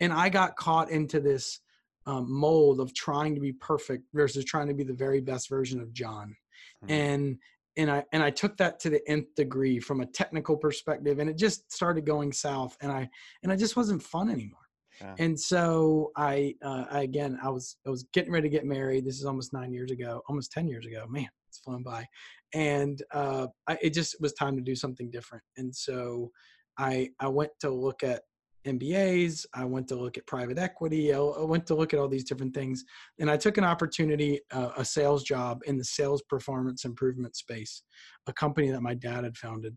and 0.00 0.12
I 0.12 0.28
got 0.28 0.56
caught 0.56 0.90
into 0.90 1.20
this 1.20 1.60
um, 2.06 2.26
mold 2.30 2.80
of 2.80 2.94
trying 2.94 3.34
to 3.34 3.40
be 3.40 3.52
perfect 3.52 4.04
versus 4.14 4.44
trying 4.44 4.68
to 4.68 4.74
be 4.74 4.84
the 4.84 4.94
very 4.94 5.20
best 5.20 5.48
version 5.48 5.80
of 5.80 5.92
John. 5.92 6.36
Mm-hmm. 6.84 6.92
And 6.92 7.38
and 7.78 7.90
I 7.90 8.04
and 8.12 8.22
I 8.22 8.30
took 8.30 8.56
that 8.58 8.80
to 8.80 8.90
the 8.90 9.00
nth 9.08 9.34
degree 9.36 9.78
from 9.78 10.00
a 10.00 10.06
technical 10.06 10.56
perspective, 10.56 11.20
and 11.20 11.30
it 11.30 11.38
just 11.38 11.72
started 11.72 12.04
going 12.04 12.32
south, 12.32 12.76
and 12.82 12.92
I 12.92 13.08
and 13.42 13.50
I 13.50 13.56
just 13.56 13.76
wasn't 13.76 14.02
fun 14.02 14.28
anymore. 14.28 14.58
Yeah. 15.00 15.14
And 15.18 15.38
so 15.38 16.10
I, 16.16 16.56
uh, 16.60 16.86
I 16.90 17.02
again 17.02 17.38
I 17.42 17.48
was 17.48 17.76
I 17.86 17.90
was 17.90 18.04
getting 18.12 18.32
ready 18.32 18.48
to 18.48 18.52
get 18.52 18.66
married. 18.66 19.06
This 19.06 19.18
is 19.18 19.24
almost 19.24 19.52
nine 19.52 19.72
years 19.72 19.92
ago, 19.92 20.22
almost 20.28 20.50
ten 20.50 20.66
years 20.66 20.86
ago. 20.86 21.06
Man, 21.08 21.28
it's 21.48 21.58
flown 21.58 21.84
by, 21.84 22.04
and 22.52 23.00
uh, 23.12 23.46
I, 23.68 23.78
it 23.80 23.94
just 23.94 24.20
was 24.20 24.32
time 24.32 24.56
to 24.56 24.62
do 24.62 24.74
something 24.74 25.08
different. 25.10 25.44
And 25.56 25.74
so 25.74 26.32
I 26.78 27.10
I 27.20 27.28
went 27.28 27.52
to 27.60 27.70
look 27.70 28.02
at 28.02 28.22
MBAs. 28.66 29.46
I 29.54 29.64
went 29.64 29.88
to 29.88 29.96
look 29.96 30.18
at 30.18 30.26
private 30.26 30.58
equity. 30.58 31.12
I 31.12 31.18
went 31.18 31.66
to 31.68 31.74
look 31.74 31.94
at 31.94 32.00
all 32.00 32.08
these 32.08 32.24
different 32.24 32.54
things. 32.54 32.84
And 33.18 33.30
I 33.30 33.36
took 33.36 33.56
an 33.58 33.64
opportunity, 33.64 34.40
uh, 34.52 34.70
a 34.76 34.84
sales 34.84 35.22
job 35.22 35.60
in 35.66 35.78
the 35.78 35.84
sales 35.84 36.22
performance 36.22 36.84
improvement 36.84 37.36
space, 37.36 37.82
a 38.26 38.32
company 38.32 38.70
that 38.70 38.82
my 38.82 38.94
dad 38.94 39.24
had 39.24 39.36
founded. 39.36 39.76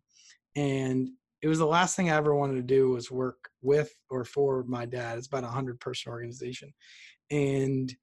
And 0.56 1.10
it 1.42 1.48
was 1.48 1.60
the 1.60 1.66
last 1.66 1.96
thing 1.96 2.10
I 2.10 2.16
ever 2.16 2.36
wanted 2.36 2.56
to 2.56 2.62
do 2.62 2.90
was 2.90 3.10
work 3.10 3.50
with 3.62 3.92
or 4.10 4.26
for 4.26 4.64
my 4.68 4.86
dad. 4.86 5.18
It's 5.18 5.28
about 5.28 5.44
a 5.44 5.48
hundred 5.48 5.80
person 5.80 6.12
organization. 6.12 6.74
And 7.32 7.94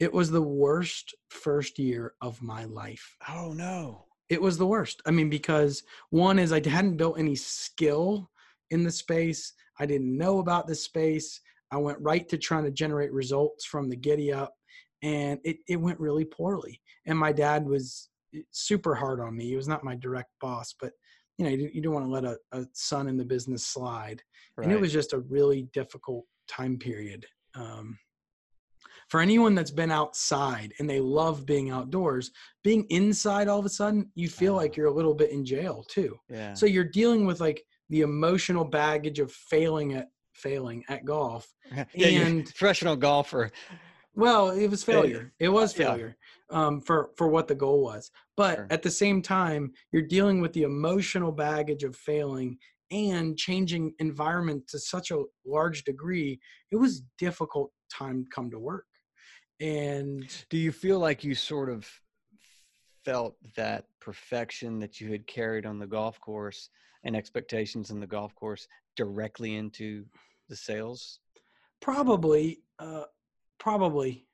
it 0.00 0.12
was 0.12 0.30
the 0.30 0.42
worst 0.42 1.14
first 1.28 1.78
year 1.78 2.14
of 2.20 2.40
my 2.42 2.64
life. 2.64 3.16
Oh 3.28 3.52
no. 3.52 4.04
It 4.28 4.40
was 4.40 4.58
the 4.58 4.66
worst. 4.66 5.00
I 5.06 5.10
mean, 5.10 5.30
because 5.30 5.82
one 6.10 6.38
is 6.38 6.52
I 6.52 6.60
hadn't 6.68 6.96
built 6.96 7.18
any 7.18 7.34
skill 7.34 8.30
in 8.70 8.84
the 8.84 8.90
space. 8.90 9.54
I 9.80 9.86
didn't 9.86 10.16
know 10.16 10.38
about 10.38 10.66
this 10.66 10.84
space. 10.84 11.40
I 11.70 11.76
went 11.76 11.98
right 12.00 12.28
to 12.28 12.38
trying 12.38 12.64
to 12.64 12.70
generate 12.70 13.12
results 13.12 13.64
from 13.64 13.88
the 13.88 13.96
giddy 13.96 14.32
up, 14.32 14.54
and 15.02 15.38
it, 15.44 15.58
it 15.68 15.76
went 15.76 16.00
really 16.00 16.24
poorly. 16.24 16.80
And 17.06 17.18
my 17.18 17.32
dad 17.32 17.66
was 17.66 18.08
eh, 18.34 18.40
super 18.50 18.94
hard 18.94 19.20
on 19.20 19.36
me. 19.36 19.46
He 19.46 19.56
was 19.56 19.68
not 19.68 19.84
my 19.84 19.94
direct 19.94 20.30
boss, 20.40 20.74
but 20.80 20.92
you 21.36 21.44
know, 21.44 21.50
you, 21.50 21.70
you 21.72 21.80
don't 21.80 21.94
want 21.94 22.06
to 22.06 22.10
let 22.10 22.24
a, 22.24 22.36
a, 22.52 22.66
son 22.72 23.08
in 23.08 23.16
the 23.16 23.24
business 23.24 23.64
slide. 23.64 24.20
Right. 24.56 24.64
And 24.64 24.72
it 24.72 24.80
was 24.80 24.92
just 24.92 25.12
a 25.12 25.20
really 25.20 25.68
difficult 25.72 26.24
time 26.48 26.78
period. 26.78 27.24
Um, 27.54 27.96
for 29.08 29.20
anyone 29.20 29.54
that's 29.54 29.70
been 29.70 29.90
outside 29.90 30.74
and 30.78 30.88
they 30.88 31.00
love 31.00 31.46
being 31.46 31.70
outdoors, 31.70 32.30
being 32.62 32.84
inside 32.90 33.48
all 33.48 33.58
of 33.58 33.64
a 33.64 33.70
sudden, 33.70 34.10
you 34.14 34.28
feel 34.28 34.54
like 34.54 34.76
you're 34.76 34.86
a 34.86 34.92
little 34.92 35.14
bit 35.14 35.30
in 35.30 35.44
jail 35.44 35.84
too. 35.88 36.16
Yeah. 36.28 36.54
So 36.54 36.66
you're 36.66 36.84
dealing 36.84 37.24
with 37.24 37.40
like 37.40 37.64
the 37.88 38.02
emotional 38.02 38.64
baggage 38.64 39.18
of 39.18 39.32
failing 39.32 39.94
at 39.94 40.08
failing 40.34 40.84
at 40.88 41.04
golf 41.04 41.52
yeah, 41.94 42.06
and 42.08 42.46
professional 42.54 42.96
golfer. 42.96 43.50
Well 44.14 44.50
it 44.50 44.68
was 44.68 44.84
failure. 44.84 45.32
It 45.38 45.48
was 45.48 45.72
failure 45.72 46.16
yeah. 46.50 46.66
um, 46.66 46.80
for 46.80 47.10
for 47.16 47.28
what 47.28 47.48
the 47.48 47.54
goal 47.54 47.82
was. 47.82 48.10
But 48.36 48.56
sure. 48.56 48.66
at 48.70 48.82
the 48.82 48.90
same 48.90 49.22
time 49.22 49.72
you're 49.92 50.02
dealing 50.02 50.40
with 50.40 50.52
the 50.52 50.62
emotional 50.62 51.32
baggage 51.32 51.84
of 51.84 51.96
failing 51.96 52.58
and 52.90 53.36
changing 53.36 53.92
environment 53.98 54.66
to 54.68 54.78
such 54.78 55.10
a 55.10 55.22
large 55.44 55.84
degree 55.84 56.40
it 56.72 56.76
was 56.76 57.02
difficult 57.18 57.70
time 57.92 58.26
come 58.34 58.50
to 58.50 58.58
work. 58.58 58.86
And 59.60 60.24
do 60.50 60.56
you 60.56 60.70
feel 60.70 61.00
like 61.00 61.24
you 61.24 61.34
sort 61.34 61.68
of 61.68 61.88
felt 63.04 63.36
that 63.56 63.84
perfection 64.00 64.78
that 64.78 65.00
you 65.00 65.10
had 65.10 65.26
carried 65.26 65.66
on 65.66 65.78
the 65.78 65.86
golf 65.86 66.20
course 66.20 66.70
and 67.04 67.16
expectations 67.16 67.90
in 67.90 68.00
the 68.00 68.06
golf 68.06 68.34
course 68.34 68.66
directly 68.96 69.56
into 69.56 70.04
the 70.48 70.56
sales? 70.56 71.20
Probably, 71.80 72.60
uh, 72.78 73.04
probably, 73.58 74.26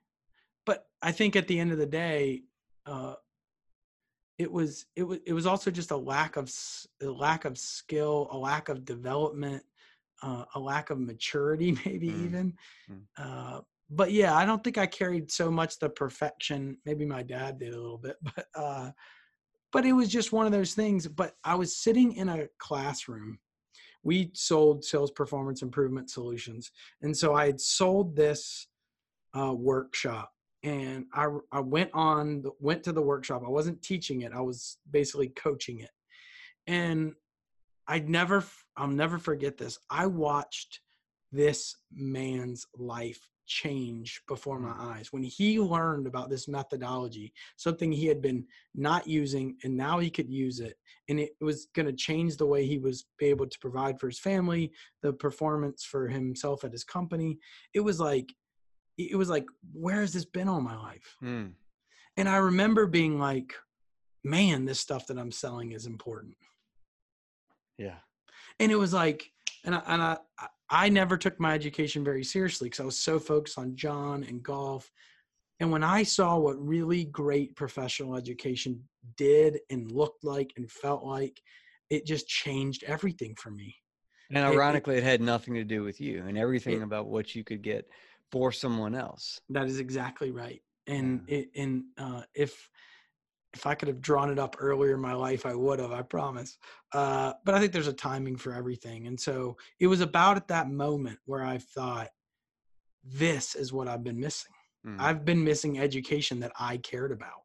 but 0.66 0.87
I 1.02 1.12
think 1.12 1.37
at 1.37 1.47
the 1.49 1.59
end 1.59 1.73
of 1.73 1.78
the 1.78 1.87
day, 1.87 2.44
uh, 2.87 3.14
it 4.38 4.50
was 4.50 4.87
it 4.97 5.04
was 5.04 5.18
it 5.26 5.33
was 5.33 5.47
also 5.47 5.71
just 5.71 5.90
a 5.90 5.97
lack 5.97 6.37
of 6.37 6.52
a 7.02 7.06
lack 7.06 7.44
of 7.44 7.56
skill, 7.56 8.28
a 8.33 8.37
lack 8.37 8.68
of 8.68 8.85
development, 8.85 9.62
uh, 10.23 10.44
a 10.54 10.61
lack 10.61 10.90
of 10.90 10.99
maturity, 10.99 11.76
maybe 11.85 12.09
mm. 12.09 12.25
even. 12.25 12.54
Mm. 12.90 13.02
Uh, 13.16 13.61
but 13.90 14.12
yeah, 14.12 14.35
I 14.35 14.44
don't 14.44 14.64
think 14.64 14.78
I 14.78 14.87
carried 14.87 15.30
so 15.30 15.50
much 15.50 15.78
the 15.78 15.88
perfection. 15.88 16.78
Maybe 16.85 17.04
my 17.04 17.23
dad 17.23 17.59
did 17.59 17.75
a 17.75 17.80
little 17.80 17.99
bit, 17.99 18.16
but 18.37 18.47
uh, 18.54 18.90
but 19.75 19.85
it 19.85 19.93
was 19.93 20.09
just 20.09 20.33
one 20.33 20.47
of 20.47 20.52
those 20.52 20.73
things. 20.73 21.09
But 21.09 21.35
I 21.43 21.57
was 21.57 21.76
sitting 21.76 22.14
in 22.14 22.28
a 22.28 22.47
classroom. 22.59 23.40
We 24.04 24.31
sold 24.33 24.85
sales 24.85 25.11
performance 25.11 25.62
improvement 25.62 26.11
solutions. 26.11 26.71
And 27.02 27.14
so 27.14 27.35
I 27.35 27.47
had 27.47 27.61
sold 27.61 28.14
this 28.14 28.69
uh, 29.37 29.52
workshop 29.52 30.31
and 30.62 31.07
I, 31.12 31.26
I 31.50 31.59
went 31.59 31.90
on, 31.93 32.45
went 32.61 32.85
to 32.85 32.93
the 32.93 33.02
workshop. 33.02 33.43
I 33.45 33.50
wasn't 33.50 33.83
teaching 33.83 34.21
it. 34.21 34.33
I 34.33 34.40
was 34.40 34.78
basically 34.90 35.28
coaching 35.28 35.81
it. 35.81 35.90
And 36.69 37.14
I'd 37.88 38.09
never, 38.09 38.45
I'll 38.76 38.87
never 38.87 39.19
forget 39.19 39.59
this. 39.59 39.81
I 39.90 40.07
watched 40.07 40.81
this 41.33 41.76
man's 41.93 42.64
life 42.78 43.21
change 43.46 44.22
before 44.28 44.58
my 44.58 44.74
eyes. 44.78 45.12
When 45.12 45.22
he 45.22 45.58
learned 45.58 46.06
about 46.06 46.30
this 46.30 46.48
methodology 46.48 47.32
something 47.56 47.92
he 47.92 48.06
had 48.06 48.22
been 48.22 48.44
not 48.74 49.06
using 49.06 49.56
and 49.64 49.76
now 49.76 49.98
he 49.98 50.10
could 50.10 50.30
use 50.30 50.60
it 50.60 50.76
and 51.08 51.20
it 51.20 51.30
was 51.40 51.66
going 51.74 51.86
to 51.86 51.92
change 51.92 52.36
the 52.36 52.46
way 52.46 52.66
he 52.66 52.78
was 52.78 53.06
able 53.20 53.46
to 53.46 53.58
provide 53.58 53.98
for 53.98 54.08
his 54.08 54.18
family 54.18 54.72
the 55.02 55.12
performance 55.12 55.84
for 55.84 56.08
himself 56.08 56.64
at 56.64 56.72
his 56.72 56.84
company. 56.84 57.38
It 57.74 57.80
was 57.80 58.00
like 58.00 58.32
it 58.96 59.16
was 59.16 59.28
like 59.28 59.46
where 59.72 60.00
has 60.00 60.12
this 60.12 60.24
been 60.24 60.48
all 60.48 60.60
my 60.60 60.76
life? 60.76 61.16
Mm. 61.22 61.52
and 62.16 62.28
i 62.28 62.36
remember 62.36 62.86
being 62.86 63.18
like 63.18 63.54
man 64.22 64.64
this 64.64 64.78
stuff 64.78 65.06
that 65.08 65.18
i'm 65.18 65.32
selling 65.32 65.72
is 65.72 65.86
important. 65.86 66.36
Yeah. 67.76 67.96
And 68.60 68.70
it 68.70 68.76
was 68.76 68.92
like 68.92 69.32
and 69.64 69.74
I, 69.74 69.82
and 69.86 70.02
I 70.02 70.16
I 70.75 70.88
never 70.88 71.16
took 71.16 71.38
my 71.38 71.54
education 71.54 72.02
very 72.02 72.25
seriously 72.25 72.66
because 72.66 72.81
I 72.81 72.85
was 72.85 72.99
so 72.99 73.21
focused 73.21 73.59
on 73.59 73.76
John 73.76 74.25
and 74.25 74.43
golf. 74.43 74.90
And 75.61 75.71
when 75.71 75.85
I 75.85 76.02
saw 76.02 76.37
what 76.37 76.57
really 76.59 77.04
great 77.04 77.54
professional 77.54 78.16
education 78.16 78.83
did 79.16 79.61
and 79.71 79.93
looked 79.93 80.25
like 80.25 80.52
and 80.57 80.69
felt 80.69 81.04
like, 81.04 81.40
it 81.90 82.04
just 82.04 82.26
changed 82.26 82.83
everything 82.83 83.37
for 83.37 83.52
me. 83.52 83.76
And 84.31 84.45
ironically, 84.45 84.97
it, 84.97 84.99
it, 84.99 85.04
had 85.04 85.21
nothing 85.21 85.54
to 85.54 85.62
do 85.62 85.85
with 85.85 86.00
you 86.00 86.25
and 86.26 86.37
everything 86.37 86.81
it, 86.81 86.83
about 86.83 87.07
what 87.07 87.37
you 87.37 87.45
could 87.45 87.62
get 87.62 87.87
for 88.33 88.50
someone 88.50 88.97
else. 88.97 89.40
That 89.50 89.66
is 89.66 89.78
exactly 89.78 90.33
right. 90.33 90.61
And 90.88 91.23
yeah. 91.28 91.37
it, 91.37 91.50
and 91.54 91.85
uh, 91.97 92.23
if 92.35 92.69
if 93.54 93.66
I 93.66 93.75
could 93.75 93.88
have 93.88 94.00
drawn 94.00 94.30
it 94.30 94.38
up 94.38 94.56
earlier 94.58 94.94
in 94.94 95.00
my 95.00 95.14
life, 95.14 95.46
I 95.46 95.54
would 95.54 95.78
have, 95.78 95.92
I 95.92 96.02
promise. 96.02 96.58
Uh, 96.92 97.32
but 97.44 97.54
I 97.54 97.61
think 97.61 97.73
there's 97.73 97.87
a 97.87 97.92
timing 97.92 98.37
for 98.37 98.52
everything. 98.52 99.06
And 99.06 99.18
so 99.18 99.56
it 99.80 99.87
was 99.87 100.00
about 100.00 100.37
at 100.37 100.49
that 100.49 100.68
moment 100.68 101.18
where 101.25 101.44
I 101.44 101.58
thought, 101.58 102.08
this 103.04 103.54
is 103.54 103.73
what 103.73 103.87
I've 103.87 104.02
been 104.02 104.18
missing. 104.18 104.52
Mm. 104.87 104.96
I've 104.99 105.25
been 105.25 105.42
missing 105.42 105.78
education 105.78 106.40
that 106.40 106.52
I 106.58 106.78
cared 106.78 107.12
about 107.12 107.42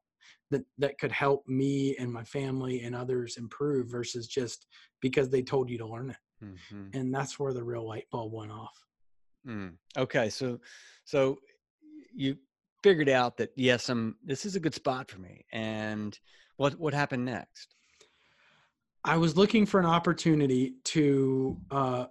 that, 0.52 0.64
that 0.78 0.98
could 0.98 1.12
help 1.12 1.48
me 1.48 1.96
and 1.98 2.12
my 2.12 2.24
family 2.24 2.82
and 2.82 2.96
others 2.96 3.38
improve 3.38 3.88
versus 3.88 4.28
just 4.28 4.66
because 5.02 5.30
they 5.30 5.42
told 5.42 5.70
you 5.70 5.78
to 5.78 5.88
learn 5.88 6.10
it. 6.10 6.44
Mm-hmm. 6.44 6.98
And 6.98 7.14
that's 7.14 7.38
where 7.38 7.54
the 7.54 7.64
real 7.64 7.88
light 7.88 8.06
bulb 8.12 8.34
went 8.34 8.52
off. 8.52 8.74
Mm. 9.48 9.74
Okay. 9.98 10.30
So, 10.30 10.60
so 11.06 11.38
you 12.14 12.38
figured 12.84 13.10
out 13.10 13.38
that 13.38 13.52
yes, 13.56 13.90
I'm 13.90 14.16
this 14.24 14.46
is 14.46 14.56
a 14.56 14.60
good 14.60 14.74
spot 14.74 15.10
for 15.10 15.20
me. 15.20 15.46
And 15.52 16.18
what 16.58 16.80
what 16.80 16.94
happened 16.94 17.26
next? 17.26 17.76
I 19.04 19.18
was 19.18 19.38
looking 19.38 19.66
for 19.66 19.80
an 19.80 19.86
opportunity 19.86 20.76
to 20.86 21.58
uh 21.72 22.06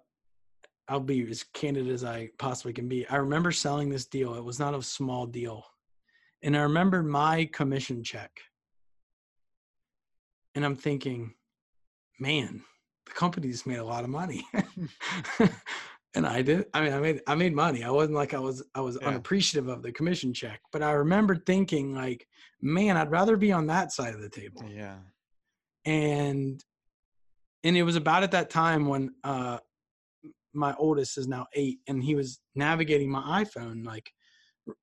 I'll 0.89 1.01
be 1.01 1.29
as 1.31 1.45
candid 1.53 1.89
as 1.89 2.03
I 2.03 2.31
possibly 2.39 2.73
can 2.73 2.89
be. 2.89 3.07
I 3.09 3.17
remember 3.17 3.53
selling 3.53 3.91
this 3.91 4.07
deal. 4.07 4.35
It 4.35 4.45
was 4.45 4.59
not 4.59 4.75
a 4.75 4.83
small 4.83 5.27
deal. 5.27 5.65
And 6.43 6.57
I 6.57 6.61
remember 6.61 7.03
my 7.03 7.45
commission 7.53 8.03
check. 8.03 8.31
And 10.55 10.65
I'm 10.65 10.77
thinking, 10.77 11.35
man, 12.19 12.63
the 13.05 13.13
company's 13.13 13.67
made 13.67 13.81
a 13.81 13.85
lot 13.85 14.05
of 14.05 14.09
money. 14.11 14.47
and 16.15 16.27
I 16.27 16.43
did. 16.43 16.67
I 16.75 16.81
mean, 16.83 16.93
I 16.93 17.00
made 17.00 17.21
I 17.27 17.35
made 17.35 17.55
money. 17.55 17.85
I 17.85 17.91
wasn't 17.91 18.17
like 18.17 18.35
I 18.35 18.38
was 18.38 18.62
I 18.75 18.81
was 18.81 18.99
yeah. 19.00 19.09
unappreciative 19.09 19.69
of 19.69 19.83
the 19.83 19.93
commission 19.93 20.33
check, 20.33 20.61
but 20.73 20.83
I 20.83 20.93
remember 20.93 21.37
thinking 21.37 21.95
like, 21.95 22.27
man, 22.61 22.97
I'd 22.97 23.11
rather 23.11 23.37
be 23.37 23.53
on 23.53 23.67
that 23.67 23.93
side 23.93 24.15
of 24.15 24.21
the 24.21 24.31
table. 24.31 24.65
Yeah. 24.69 24.97
And 25.85 26.62
and 27.65 27.77
it 27.77 27.83
was 27.83 27.97
about 27.97 28.23
at 28.23 28.33
that 28.33 28.50
time 28.50 28.87
when 28.87 29.11
uh 29.25 29.59
my 30.55 30.75
oldest 30.79 31.19
is 31.19 31.29
now 31.29 31.47
eight, 31.55 31.79
and 31.87 32.03
he 32.03 32.15
was 32.15 32.41
navigating 32.55 33.11
my 33.11 33.45
iPhone 33.45 33.85
like 33.85 34.11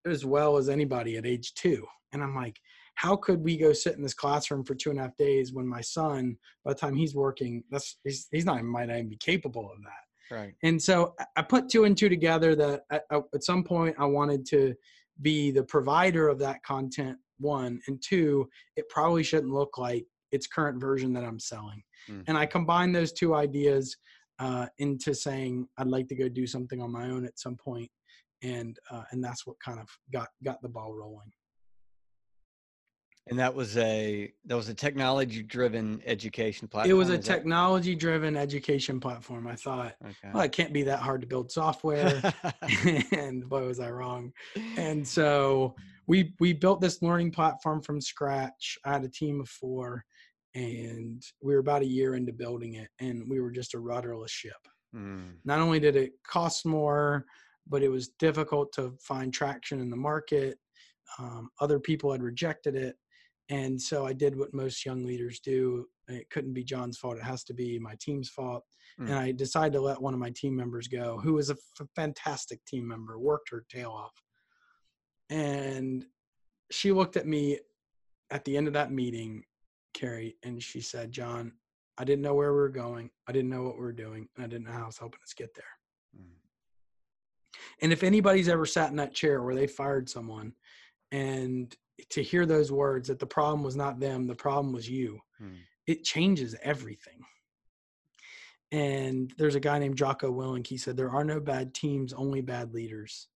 as 0.06 0.26
well 0.26 0.58
as 0.58 0.70
anybody 0.70 1.18
at 1.18 1.26
age 1.26 1.54
two. 1.54 1.86
And 2.14 2.24
I'm 2.24 2.36
like, 2.36 2.60
how 2.96 3.16
could 3.16 3.44
we 3.44 3.58
go 3.58 3.74
sit 3.74 3.96
in 3.96 4.02
this 4.02 4.14
classroom 4.14 4.64
for 4.64 4.74
two 4.74 4.90
and 4.90 5.00
a 5.00 5.04
half 5.04 5.18
days 5.18 5.54
when 5.54 5.68
my 5.68 5.82
son, 5.82 6.38
by 6.64 6.72
the 6.72 6.80
time 6.80 6.96
he's 6.96 7.14
working, 7.14 7.64
that's 7.70 7.98
he's, 8.04 8.28
he's 8.32 8.46
not 8.46 8.64
might 8.64 8.88
not 8.88 8.98
even 8.98 9.10
be 9.10 9.18
capable 9.18 9.70
of 9.70 9.82
that. 9.84 10.05
Right. 10.32 10.54
And 10.64 10.82
so 10.82 11.16
I 11.36 11.42
put 11.42 11.70
two 11.70 11.84
and 11.84 11.98
two 11.98 12.10
together 12.10 12.56
that 12.56 12.84
at, 12.92 13.44
some 13.44 13.64
point 13.64 13.96
I 14.00 14.06
wanted 14.06 14.46
to 14.48 14.74
be 15.22 15.52
the 15.52 15.64
provider 15.64 16.28
of 16.28 16.40
that 16.40 16.64
content, 16.64 17.18
one, 17.40 17.80
and 17.88 18.02
two, 18.02 18.50
it 18.76 18.90
probably 18.90 19.24
shouldn't 19.24 19.54
look 19.54 19.78
like 19.78 20.06
its 20.32 20.48
current 20.48 20.80
version 20.82 21.14
that 21.14 21.24
I'm 21.24 21.40
selling. 21.40 21.84
Mm-hmm. 22.10 22.22
And 22.28 22.38
I 22.38 22.46
combined 22.46 22.96
those 22.96 23.14
two 23.14 23.36
ideas 23.36 23.96
uh, 24.40 24.68
into 24.80 25.14
saying 25.14 25.68
I'd 25.78 25.88
like 25.88 26.08
to 26.08 26.16
go 26.16 26.28
do 26.28 26.48
something 26.48 26.82
on 26.82 26.92
my 26.92 27.10
own 27.10 27.26
at 27.26 27.40
some 27.40 27.56
point, 27.56 27.90
and 28.44 28.78
uh, 28.92 29.04
and 29.12 29.24
that's 29.24 29.48
what 29.48 29.56
kind 29.64 29.80
of 29.80 29.88
got 30.12 30.28
got 30.44 30.62
the 30.62 30.70
ball 30.70 30.94
rolling 30.94 31.32
and 33.28 33.40
that 33.40 33.54
was 33.54 33.76
a 33.78 34.32
that 34.46 34.56
was 34.56 34.70
a 34.70 34.74
technology 34.74 35.42
driven 35.42 36.02
education 36.06 36.68
platform. 36.68 36.92
It 36.92 36.94
was 36.94 37.10
a 37.10 37.18
technology 37.18 37.96
driven 37.96 38.38
education 38.38 39.00
platform. 39.00 39.48
I 39.48 39.56
thought, 39.56 39.96
okay. 40.04 40.30
well, 40.34 40.44
it 40.44 40.52
can't 40.52 40.74
be 40.74 40.84
that 40.84 41.00
hard 41.00 41.22
to 41.22 41.28
build 41.28 41.52
software. 41.52 42.22
and 43.12 43.48
boy, 43.50 43.66
was 43.66 43.80
I 43.80 43.90
wrong. 43.90 44.32
And 44.78 45.08
so 45.08 45.76
we 46.06 46.34
we 46.40 46.54
built 46.54 46.82
this 46.82 47.02
learning 47.02 47.32
platform 47.32 47.82
from 47.82 48.00
scratch. 48.00 48.78
I 48.86 48.94
had 48.94 49.04
a 49.04 49.10
team 49.10 49.42
of 49.42 49.50
four, 49.50 50.06
and 50.54 51.24
we 51.42 51.54
were 51.54 51.62
about 51.62 51.82
a 51.82 51.88
year 51.88 52.14
into 52.14 52.32
building 52.32 52.76
it, 52.76 52.90
and 53.00 53.28
we 53.28 53.40
were 53.40 53.52
just 53.52 53.74
a 53.74 53.80
rudderless 53.80 54.32
ship. 54.32 54.54
Mm. 54.96 55.38
Not 55.46 55.60
only 55.60 55.80
did 55.80 55.96
it 55.96 56.12
cost 56.28 56.64
more, 56.64 57.26
but 57.68 57.82
it 57.82 57.90
was 57.90 58.10
difficult 58.20 58.72
to 58.74 58.94
find 59.02 59.34
traction 59.34 59.80
in 59.80 59.90
the 59.90 59.98
market. 59.98 60.60
Um, 61.18 61.50
other 61.60 61.80
people 61.80 62.12
had 62.12 62.22
rejected 62.22 62.76
it 62.76 62.96
and 63.50 63.80
so 63.80 64.06
I 64.06 64.14
did 64.14 64.38
what 64.38 64.54
most 64.54 64.86
young 64.86 65.06
leaders 65.06 65.40
do. 65.40 65.86
It 66.08 66.30
couldn't 66.30 66.54
be 66.54 66.64
John's 66.64 66.98
fault. 66.98 67.18
It 67.18 67.24
has 67.24 67.44
to 67.46 67.54
be 67.54 67.78
my 67.78 67.96
team's 68.00 68.30
fault. 68.30 68.64
Mm. 69.00 69.10
And 69.10 69.16
I 69.16 69.32
decided 69.32 69.74
to 69.74 69.82
let 69.82 70.02
one 70.02 70.14
of 70.14 70.20
my 70.20 70.32
team 70.32 70.56
members 70.56 70.88
go, 70.88 71.20
who 71.20 71.34
was 71.34 71.50
a 71.50 71.54
f- 71.54 71.88
fantastic 71.96 72.64
team 72.66 72.88
member, 72.88 73.20
worked 73.20 73.50
her 73.52 73.66
tail 73.70 73.92
off. 73.92 74.14
And 75.30 76.06
she 76.72 76.92
looked 76.92 77.18
at 77.18 77.28
me 77.28 77.60
at 78.32 78.44
the 78.46 78.58
end 78.58 78.68
of 78.68 78.74
that 78.74 78.92
meeting, 78.92 79.44
Carrie, 79.94 80.38
and 80.44 80.62
she 80.62 80.82
said, 80.82 81.12
John, 81.12 81.54
I 81.98 82.04
didn't 82.04 82.24
know 82.24 82.34
where 82.34 82.52
we 82.52 82.60
were 82.60 82.70
going. 82.70 83.12
I 83.28 83.32
didn't 83.32 83.50
know 83.50 83.64
what 83.64 83.76
we 83.76 83.82
were 83.82 83.92
doing. 83.92 84.28
And 84.36 84.44
I 84.44 84.48
didn't 84.48 84.66
know 84.66 84.74
how 84.74 84.84
I 84.84 84.88
was 84.88 84.98
helping 84.98 85.22
us 85.24 85.34
get 85.34 85.54
there. 85.56 85.66
Mm. 86.20 86.36
And 87.82 87.94
if 87.94 88.04
anybody's 88.04 88.50
ever 88.50 88.66
sat 88.66 88.90
in 88.90 88.96
that 88.98 89.14
chair 89.14 89.44
where 89.44 89.56
they 89.56 89.68
fired 89.68 90.10
someone 90.10 90.54
and 91.12 91.76
to 92.10 92.24
hear 92.24 92.46
those 92.46 92.72
words 92.72 93.08
that 93.08 93.20
the 93.20 93.26
problem 93.26 93.64
was 93.64 93.76
not 93.76 94.00
them, 94.00 94.28
the 94.28 94.36
problem 94.36 94.74
was 94.74 94.90
you, 94.90 95.20
hmm. 95.38 95.56
it 95.88 96.04
changes 96.04 96.56
everything. 96.62 97.20
And 98.72 99.34
there's 99.38 99.56
a 99.56 99.60
guy 99.60 99.80
named 99.80 99.98
Jocko 99.98 100.32
Willink. 100.32 100.68
He 100.68 100.78
said, 100.78 100.98
There 100.98 101.12
are 101.12 101.24
no 101.24 101.40
bad 101.40 101.74
teams, 101.74 102.14
only 102.14 102.42
bad 102.42 102.74
leaders. 102.74 103.28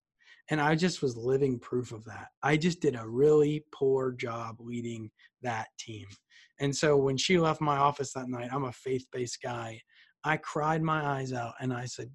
And 0.50 0.60
I 0.60 0.76
just 0.76 1.02
was 1.02 1.16
living 1.16 1.60
proof 1.60 1.92
of 1.92 2.04
that. 2.06 2.30
I 2.42 2.58
just 2.58 2.82
did 2.82 2.96
a 2.96 3.08
really 3.08 3.64
poor 3.72 4.12
job 4.12 4.58
leading 4.60 5.12
that 5.44 5.68
team. 5.78 6.08
And 6.60 6.76
so 6.76 6.98
when 6.98 7.18
she 7.18 7.38
left 7.38 7.62
my 7.62 7.78
office 7.78 8.14
that 8.14 8.28
night, 8.28 8.50
I'm 8.52 8.66
a 8.66 8.72
faith 8.72 9.06
based 9.12 9.42
guy. 9.42 9.80
I 10.24 10.38
cried 10.38 10.82
my 10.82 11.06
eyes 11.06 11.32
out 11.32 11.54
and 11.62 11.72
I 11.72 11.86
said, 11.86 12.10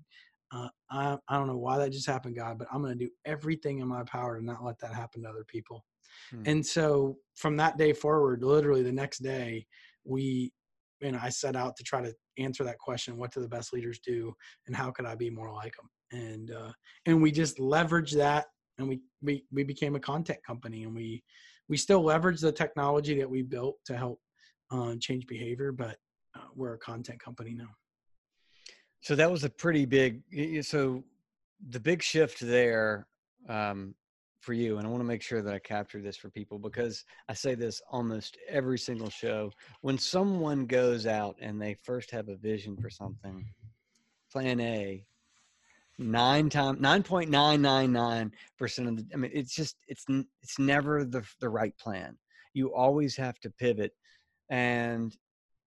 uh, 0.53 0.69
I, 0.91 1.17
I 1.29 1.37
don't 1.37 1.47
know 1.47 1.57
why 1.57 1.79
that 1.79 1.93
just 1.93 2.07
happened, 2.07 2.37
God, 2.37 2.59
but 2.59 2.69
I'm 2.73 2.83
going 2.83 2.97
to 2.99 3.05
do 3.05 3.11
everything 3.25 3.79
in 3.79 3.89
my 3.89 4.03
power 4.05 4.39
to 4.39 4.45
not 4.45 4.65
let 4.65 4.79
that 4.81 4.95
happen 4.95 5.23
to 5.23 5.29
other 5.29 5.45
people. 5.45 5.85
Hmm. 6.31 6.43
And 6.47 6.67
so 6.67 7.17
from 7.35 7.57
that 7.57 7.79
day 7.79 7.93
forward, 7.93 8.43
literally 8.43 8.83
the 8.83 8.93
next 8.93 9.19
day, 9.19 9.67
we, 10.05 10.53
you 11.01 11.13
know, 11.13 11.19
I 11.23 11.29
set 11.29 11.57
out 11.57 11.77
to 11.77 11.85
try 11.85 12.03
to 12.03 12.15
answer 12.39 12.65
that 12.65 12.79
question: 12.79 13.17
What 13.17 13.33
do 13.33 13.41
the 13.41 13.49
best 13.49 13.73
leaders 13.73 13.99
do, 14.01 14.35
and 14.67 14.77
how 14.77 14.91
could 14.91 15.07
I 15.07 15.15
be 15.15 15.31
more 15.31 15.53
like 15.53 15.75
them? 15.77 15.91
And 16.13 16.51
uh, 16.51 16.73
and 17.07 17.23
we 17.23 17.33
just 17.33 17.59
leveraged 17.59 18.17
that, 18.17 18.47
and 18.79 18.89
we 18.89 19.01
we 19.23 19.45
we 19.53 19.65
became 19.65 19.97
a 19.97 20.01
content 20.01 20.39
company, 20.47 20.85
and 20.85 20.95
we 20.95 21.23
we 21.69 21.77
still 21.77 22.03
leverage 22.03 22.41
the 22.41 22.53
technology 22.53 23.19
that 23.19 23.31
we 23.31 23.43
built 23.43 23.77
to 23.87 23.97
help 23.97 24.21
uh, 24.71 24.95
change 25.01 25.27
behavior, 25.27 25.73
but 25.73 25.97
uh, 26.37 26.49
we're 26.55 26.75
a 26.75 26.79
content 26.79 27.21
company 27.21 27.55
now. 27.55 27.71
So 29.01 29.15
that 29.17 29.31
was 29.31 29.45
a 29.45 29.51
pretty 29.51 29.85
big. 29.85 30.23
So 30.65 31.05
the 31.69 31.81
big 31.81 32.03
shift 32.03 32.41
there 32.41 33.07
um, 33.49 33.95
for 34.45 34.53
you 34.53 34.79
and 34.79 34.87
i 34.87 34.91
want 34.91 35.01
to 35.01 35.07
make 35.07 35.23
sure 35.23 35.43
that 35.43 35.55
i 35.55 35.59
capture 35.59 36.01
this 36.01 36.17
for 36.17 36.29
people 36.29 36.59
because 36.59 37.05
i 37.29 37.33
say 37.33 37.55
this 37.55 37.81
almost 37.91 38.37
every 38.49 38.79
single 38.79 39.11
show 39.11 39.51
when 39.81 39.99
someone 39.99 40.67
goes 40.67 41.07
out 41.07 41.35
and 41.41 41.61
they 41.61 41.75
first 41.83 42.11
have 42.11 42.29
a 42.29 42.37
vision 42.37 42.77
for 42.77 42.91
something 42.91 43.45
plan 44.31 44.61
a 44.61 45.05
nine 45.99 46.51
time 46.51 46.77
9.999 46.77 48.31
percent 48.59 48.89
of 48.89 48.97
the 48.97 49.07
i 49.15 49.17
mean 49.17 49.31
it's 49.33 49.55
just 49.55 49.77
it's 49.89 50.05
it's 50.43 50.59
never 50.59 51.05
the 51.05 51.23
the 51.41 51.49
right 51.49 51.77
plan. 51.79 52.17
You 52.53 52.75
always 52.75 53.17
have 53.17 53.39
to 53.41 53.51
pivot 53.51 53.93
and 54.51 55.17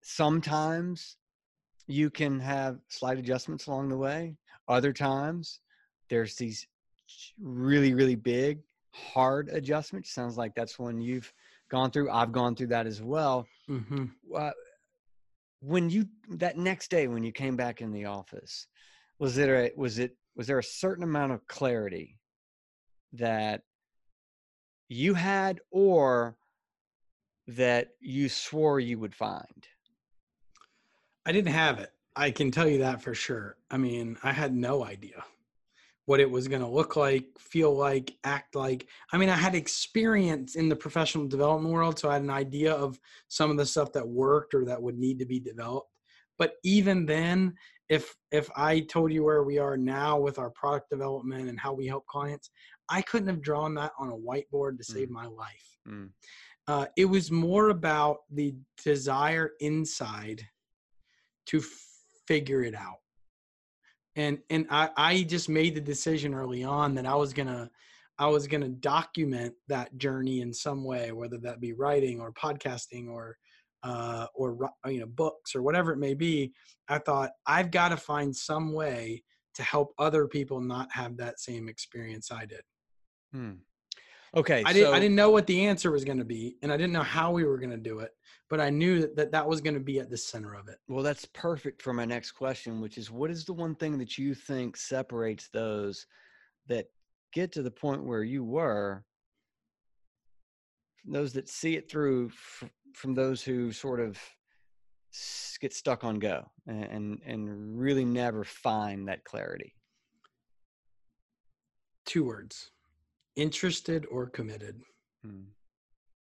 sometimes 0.02 1.18
you 1.88 2.10
can 2.10 2.40
have 2.40 2.80
slight 2.90 3.18
adjustments 3.18 3.68
along 3.68 3.90
the 3.90 3.98
way. 3.98 4.36
Other 4.68 4.94
times 4.94 5.62
there's 6.10 6.36
these 6.36 6.68
really, 7.40 7.94
really 7.94 8.16
big, 8.16 8.60
hard 8.94 9.50
adjustment. 9.50 10.06
Sounds 10.06 10.38
like 10.38 10.54
that's 10.56 10.80
one 10.80 11.00
you've 11.00 11.32
gone 11.70 11.92
through. 11.92 12.10
I've 12.10 12.32
gone 12.32 12.56
through 12.56 12.68
that 12.68 12.88
as 12.88 13.02
well. 13.02 13.46
Mm-hmm. 13.70 14.06
Uh, 14.36 14.52
when 15.62 15.90
you 15.90 16.08
that 16.30 16.58
next 16.58 16.92
day 16.92 17.08
when 17.08 17.24
you 17.24 17.32
came 17.32 17.56
back 17.56 17.82
in 17.82 17.92
the 17.92 18.06
office, 18.06 18.68
was 19.20 19.36
there 19.36 19.66
a, 19.66 19.72
was 19.76 20.00
it 20.00 20.16
was 20.36 20.48
there 20.48 20.60
a 20.60 20.64
certain 20.64 21.04
amount 21.04 21.32
of 21.32 21.48
clarity 21.48 22.20
that 23.14 23.62
you 24.90 25.14
had, 25.14 25.60
or 25.72 26.38
that 27.48 27.90
you 28.00 28.30
swore 28.30 28.80
you 28.80 29.00
would 29.00 29.16
find? 29.16 29.68
I 31.26 31.32
didn't 31.32 31.54
have 31.54 31.80
it. 31.80 31.92
I 32.16 32.32
can 32.32 32.52
tell 32.52 32.68
you 32.68 32.80
that 32.80 33.02
for 33.02 33.14
sure. 33.14 33.58
I 33.70 33.78
mean, 33.78 34.18
I 34.24 34.32
had 34.32 34.56
no 34.56 34.86
idea 34.86 35.24
what 36.08 36.22
it 36.22 36.32
was 36.32 36.48
going 36.48 36.62
to 36.62 36.68
look 36.68 36.96
like, 36.96 37.26
feel 37.38 37.76
like, 37.76 38.16
act 38.24 38.56
like. 38.56 38.88
I 39.12 39.18
mean, 39.18 39.30
I 39.30 39.36
had 39.36 39.56
experience 39.56 40.56
in 40.56 40.70
the 40.70 40.76
professional 40.76 41.28
development 41.28 41.74
world, 41.74 42.00
so 42.00 42.10
I 42.10 42.14
had 42.14 42.22
an 42.22 42.30
idea 42.30 42.74
of 42.74 42.98
some 43.28 43.52
of 43.52 43.58
the 43.58 43.66
stuff 43.66 43.92
that 43.92 44.08
worked 44.08 44.54
or 44.54 44.64
that 44.66 44.82
would 44.82 44.98
need 44.98 45.20
to 45.20 45.26
be 45.26 45.42
developed. 45.42 45.92
But 46.38 46.54
even 46.64 47.06
then, 47.06 47.56
if 47.90 48.16
if 48.32 48.50
I 48.56 48.82
told 48.82 49.12
you 49.12 49.26
where 49.26 49.44
we 49.44 49.58
are 49.58 49.76
now 49.76 50.18
with 50.18 50.40
our 50.40 50.50
product 50.52 50.90
development 50.90 51.50
and 51.50 51.60
how 51.60 51.74
we 51.74 51.88
help 51.88 52.06
clients, 52.06 52.52
I 52.88 53.02
couldn't 53.02 53.28
have 53.28 53.42
drawn 53.42 53.74
that 53.76 53.92
on 54.00 54.10
a 54.10 54.16
whiteboard 54.16 54.78
to 54.78 54.86
save 54.86 55.10
mm. 55.10 55.12
my 55.12 55.26
life. 55.26 55.78
Mm. 55.88 56.10
Uh, 56.70 56.86
it 56.96 57.06
was 57.06 57.32
more 57.32 57.70
about 57.70 58.20
the 58.32 58.56
desire 58.82 59.52
inside 59.60 60.42
to 61.48 61.62
figure 62.28 62.64
it 62.64 62.76
out 62.76 63.00
and 64.18 64.40
and 64.50 64.66
I, 64.70 64.90
I 64.98 65.24
just 65.24 65.48
made 65.48 65.76
the 65.76 65.82
decision 65.82 66.34
early 66.34 66.64
on 66.64 66.96
that 66.96 67.06
I 67.06 67.16
was 67.16 67.32
gonna 67.32 67.70
I 68.20 68.28
was 68.28 68.48
gonna 68.48 68.68
document 68.68 69.54
that 69.68 69.96
journey 69.98 70.42
in 70.42 70.52
some 70.52 70.84
way, 70.84 71.12
whether 71.12 71.38
that 71.38 71.62
be 71.62 71.74
writing 71.74 72.20
or 72.20 72.34
podcasting 72.34 73.10
or 73.10 73.38
uh, 73.84 74.26
or 74.34 74.72
you 74.88 75.00
know 75.00 75.06
books 75.06 75.56
or 75.56 75.62
whatever 75.62 75.94
it 75.94 75.98
may 75.98 76.16
be. 76.16 76.52
I 76.90 76.98
thought 76.98 77.32
I've 77.46 77.72
got 77.72 77.90
to 77.90 77.98
find 77.98 78.36
some 78.36 78.74
way 78.74 79.24
to 79.54 79.64
help 79.64 79.94
other 80.00 80.28
people 80.28 80.60
not 80.60 80.92
have 80.92 81.18
that 81.18 81.40
same 81.40 81.70
experience 81.70 82.32
I 82.32 82.46
did. 82.46 82.62
Hmm. 83.32 83.52
Okay, 84.36 84.64
I 84.66 84.74
didn't 84.74 84.94
I 84.94 85.00
didn't 85.00 85.16
know 85.16 85.30
what 85.30 85.46
the 85.46 85.68
answer 85.68 85.92
was 85.92 86.04
going 86.04 86.18
to 86.18 86.26
be, 86.26 86.58
and 86.64 86.72
I 86.72 86.78
didn't 86.78 86.94
know 86.94 87.04
how 87.04 87.32
we 87.32 87.46
were 87.46 87.60
going 87.60 87.70
to 87.70 87.78
do 87.78 88.00
it 88.00 88.12
but 88.50 88.62
I 88.62 88.70
knew 88.70 89.02
that 89.02 89.16
that, 89.16 89.32
that 89.32 89.48
was 89.48 89.62
going 89.62 89.74
to 89.74 89.80
be 89.80 90.00
at 90.00 90.10
the 90.10 90.18
center 90.18 90.54
of 90.54 90.68
it. 90.68 90.78
Well, 90.88 91.04
that's 91.04 91.26
perfect 91.26 91.82
for 91.82 91.94
my 91.94 92.06
next 92.06 92.32
question, 92.32 92.80
which 92.82 92.98
is 92.98 93.12
what 93.12 93.30
is 93.30 93.46
the 93.46 93.54
one 93.54 93.76
thing 93.76 93.98
that 93.98 94.18
you 94.18 94.34
think 94.34 94.78
separates 94.78 95.50
those 95.50 96.06
that 96.68 96.88
get 97.34 97.52
to 97.54 97.62
the 97.62 97.72
point 97.72 98.06
where 98.06 98.24
you 98.24 98.44
were, 98.44 99.04
those 101.06 101.34
that 101.34 101.50
see 101.50 101.76
it 101.76 101.90
through 101.92 102.28
f- 102.28 102.70
from 102.94 103.14
those 103.14 103.44
who 103.44 103.72
sort 103.72 104.00
of 104.00 104.18
get 105.60 105.74
stuck 105.74 106.04
on 106.04 106.20
go 106.20 106.46
and 106.68 107.20
and 107.26 107.80
really 107.80 108.06
never 108.06 108.44
find 108.44 109.08
that 109.08 109.24
clarity? 109.24 109.74
Two 112.06 112.24
words 112.24 112.72
interested 113.36 114.06
or 114.10 114.28
committed. 114.28 114.82
Hmm 115.24 115.44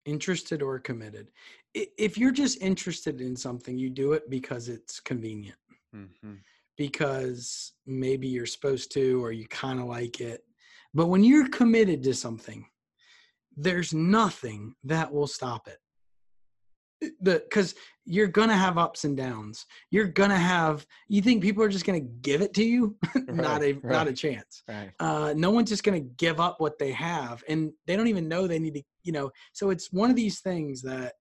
interested 0.08 0.62
or 0.62 0.80
committed. 0.80 1.28
If 1.74 2.18
you're 2.18 2.32
just 2.32 2.62
interested 2.62 3.22
in 3.22 3.36
something 3.36 3.78
you 3.78 3.90
do 3.90 4.14
it 4.14 4.30
because 4.30 4.70
it's 4.70 5.00
convenient. 5.00 5.58
Mm-hmm. 5.96 6.34
because 6.76 7.72
maybe 7.86 8.28
you're 8.28 8.46
supposed 8.46 8.92
to 8.92 9.24
or 9.24 9.32
you 9.32 9.48
kind 9.48 9.80
of 9.80 9.86
like 9.86 10.20
it. 10.20 10.44
But 10.94 11.08
when 11.08 11.24
you're 11.24 11.48
committed 11.48 12.04
to 12.04 12.14
something 12.14 12.66
there's 13.58 13.94
nothing 13.94 14.76
that 14.84 15.12
will 15.12 15.28
stop 15.28 15.68
it 15.68 15.80
the 17.22 17.44
because 17.50 17.76
you're 18.06 18.28
gonna 18.28 18.56
have 18.56 18.78
ups 18.78 19.04
and 19.04 19.16
downs. 19.16 19.66
You're 19.92 20.08
gonna 20.08 20.38
have 20.38 20.86
you 21.08 21.22
think 21.22 21.42
people 21.42 21.64
are 21.64 21.70
just 21.70 21.86
gonna 21.86 22.00
give 22.00 22.42
it 22.42 22.54
to 22.56 22.64
you? 22.64 22.98
Right, 23.16 23.36
not 23.36 23.64
a 23.64 23.74
right. 23.74 23.92
not 23.92 24.08
a 24.08 24.14
chance. 24.14 24.64
right. 24.68 24.92
uh, 25.00 25.34
no 25.36 25.52
one's 25.52 25.70
just 25.70 25.84
gonna 25.84 26.00
give 26.00 26.40
up 26.40 26.60
what 26.60 26.80
they 26.80 26.92
have 26.92 27.44
and 27.50 27.72
they 27.86 27.96
don't 27.96 28.08
even 28.08 28.28
know 28.28 28.48
they 28.48 28.60
need 28.60 28.76
to 28.76 28.84
you 29.04 29.12
know 29.12 29.30
so 29.54 29.70
it's 29.70 29.92
one 29.92 30.10
of 30.10 30.16
these 30.16 30.40
things 30.40 30.82
that 30.84 31.14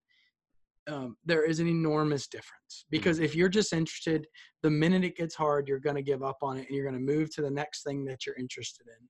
um, 0.88 1.16
there 1.24 1.44
is 1.44 1.58
an 1.58 1.66
enormous 1.66 2.28
difference 2.28 2.86
because 2.90 3.18
if 3.18 3.34
you're 3.34 3.48
just 3.48 3.72
interested 3.72 4.26
the 4.62 4.70
minute 4.70 5.04
it 5.04 5.16
gets 5.16 5.34
hard 5.34 5.66
you're 5.66 5.80
going 5.80 5.96
to 5.96 6.02
give 6.02 6.22
up 6.22 6.38
on 6.42 6.56
it 6.56 6.66
and 6.66 6.76
you're 6.76 6.88
going 6.88 6.94
to 7.06 7.12
move 7.12 7.34
to 7.34 7.42
the 7.42 7.50
next 7.50 7.82
thing 7.82 8.04
that 8.04 8.24
you're 8.24 8.36
interested 8.36 8.86
in. 8.86 9.08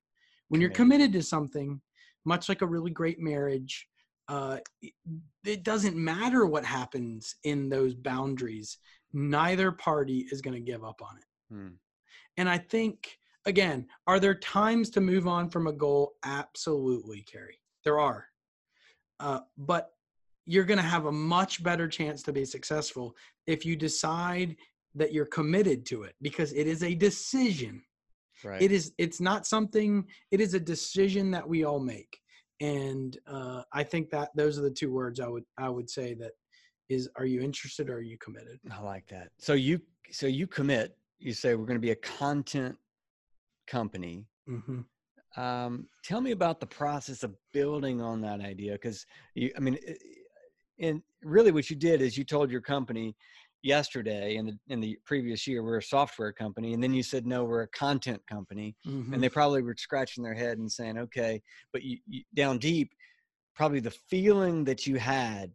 When 0.49 0.61
you're 0.61 0.71
committed 0.71 1.13
to 1.13 1.23
something 1.23 1.81
much 2.25 2.49
like 2.49 2.63
a 2.63 2.67
really 2.67 2.91
great 2.91 3.19
marriage 3.21 3.87
uh, 4.29 4.59
it 5.45 5.63
doesn't 5.63 5.97
matter 5.97 6.47
what 6.47 6.65
happens 6.65 7.37
in 7.45 7.69
those 7.69 7.95
boundaries 7.95 8.79
neither 9.13 9.71
party 9.71 10.27
is 10.31 10.43
going 10.43 10.55
to 10.55 10.73
give 10.73 10.85
up 10.85 11.01
on 11.01 11.17
it. 11.17 11.55
Hmm. 11.55 11.75
and 12.37 12.49
i 12.49 12.59
think 12.59 13.19
again 13.45 13.87
are 14.07 14.19
there 14.19 14.35
times 14.35 14.91
to 14.91 15.01
move 15.01 15.27
on 15.29 15.49
from 15.49 15.67
a 15.69 15.73
goal? 15.73 16.15
Absolutely 16.25 17.23
carrie 17.23 17.61
there 17.87 17.99
are. 18.01 18.27
Uh, 19.19 19.41
but 19.57 19.93
you're 20.45 20.65
going 20.65 20.77
to 20.77 20.83
have 20.83 21.07
a 21.07 21.13
much 21.13 21.63
better 21.63 21.89
chance 21.89 22.23
to 22.25 22.33
be 22.33 22.45
successful 22.45 23.15
if 23.47 23.65
you 23.65 23.77
decide 23.77 24.57
that 24.95 25.13
you're 25.13 25.25
committed 25.25 25.87
to 25.87 26.03
it 26.03 26.15
because 26.21 26.53
it 26.53 26.67
is 26.67 26.83
a 26.83 26.95
decision. 26.95 27.83
Right. 28.45 28.61
it 28.61 28.71
is 28.71 28.93
it's 28.99 29.19
not 29.19 29.47
something 29.47 30.05
it 30.31 30.43
is 30.43 30.53
a 30.53 30.61
decision 30.61 31.31
that 31.31 31.49
we 31.49 31.65
all 31.65 31.81
make 31.81 32.19
and 32.61 33.19
uh, 33.27 33.63
i 33.73 33.83
think 33.83 34.11
that 34.11 34.31
those 34.35 34.59
are 34.59 34.63
the 34.63 34.71
two 34.71 34.91
words 34.91 35.21
i 35.21 35.29
would 35.29 35.45
i 35.59 35.69
would 35.69 35.91
say 35.91 36.15
that 36.15 36.33
is 36.89 37.09
are 37.17 37.27
you 37.27 37.41
interested 37.41 37.91
or 37.91 37.97
are 37.97 38.01
you 38.01 38.19
committed? 38.19 38.61
I 38.71 38.81
like 38.81 39.07
that. 39.09 39.31
So 39.39 39.55
you 39.55 39.81
so 40.11 40.27
you 40.27 40.47
commit 40.47 40.97
you 41.19 41.33
say 41.33 41.55
we're 41.55 41.67
going 41.67 41.79
to 41.79 41.81
be 41.81 41.93
a 41.93 41.97
content 41.97 42.77
company. 43.67 44.27
Mm-hmm. 44.49 45.41
um, 45.43 45.89
tell 46.05 46.21
me 46.21 46.31
about 46.31 46.61
the 46.61 46.67
process 46.67 47.25
of 47.25 47.35
building 47.53 48.01
on 48.01 48.21
that 48.21 48.41
idea 48.41 48.73
because 48.73 49.05
you 49.35 49.51
i 49.57 49.61
mean 49.61 49.77
and 50.79 51.03
really 51.25 51.51
what 51.51 51.69
you 51.69 51.75
did 51.75 52.01
is 52.01 52.17
you 52.17 52.23
told 52.23 52.49
your 52.49 52.61
company 52.61 53.17
yesterday 53.67 54.37
in 54.37 54.47
the 54.47 54.59
in 54.69 54.81
the 54.81 54.97
previous 55.05 55.47
year 55.47 55.63
we're 55.63 55.79
a 55.79 55.83
software 55.83 56.33
company 56.33 56.73
and 56.73 56.83
then 56.83 56.95
you 56.95 57.03
said 57.03 57.27
no 57.27 57.45
we're 57.45 57.63
a 57.63 57.69
content 57.69 58.23
company 58.31 58.77
mm-hmm. 58.87 59.13
and 59.13 59.23
they 59.23 59.29
probably 59.29 59.61
were 59.61 59.75
scratching 59.77 60.23
their 60.23 60.35
head 60.35 60.59
and 60.59 60.71
saying 60.71 60.97
okay 60.97 61.43
but 61.73 61.83
you, 61.83 61.99
you, 62.07 62.23
down 62.35 62.59
deep 62.59 62.93
probably 63.57 63.81
the 63.81 63.91
feeling 64.09 64.63
that 64.63 64.87
you 64.87 64.97
had 64.97 65.51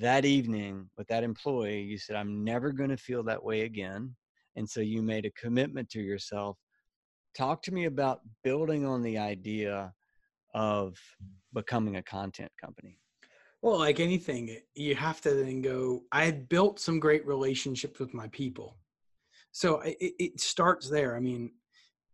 that 0.00 0.24
evening 0.24 0.90
with 0.98 1.06
that 1.06 1.22
employee 1.22 1.80
you 1.80 1.96
said 1.96 2.16
i'm 2.16 2.42
never 2.42 2.72
going 2.72 2.90
to 2.90 2.96
feel 2.96 3.22
that 3.22 3.42
way 3.42 3.60
again 3.62 4.14
and 4.56 4.68
so 4.68 4.80
you 4.80 5.00
made 5.00 5.24
a 5.24 5.30
commitment 5.40 5.88
to 5.88 6.00
yourself 6.00 6.58
talk 7.36 7.62
to 7.62 7.72
me 7.72 7.84
about 7.84 8.20
building 8.42 8.84
on 8.84 9.02
the 9.02 9.16
idea 9.16 9.92
of 10.52 10.98
becoming 11.54 11.96
a 11.96 12.02
content 12.02 12.50
company 12.60 12.98
well, 13.62 13.78
like 13.78 14.00
anything, 14.00 14.56
you 14.74 14.94
have 14.94 15.20
to 15.22 15.34
then 15.34 15.60
go. 15.60 16.02
I 16.12 16.24
had 16.24 16.48
built 16.48 16.80
some 16.80 16.98
great 16.98 17.26
relationships 17.26 18.00
with 18.00 18.14
my 18.14 18.28
people, 18.28 18.76
so 19.52 19.80
it, 19.80 19.96
it 20.00 20.40
starts 20.40 20.88
there. 20.88 21.14
I 21.14 21.20
mean, 21.20 21.52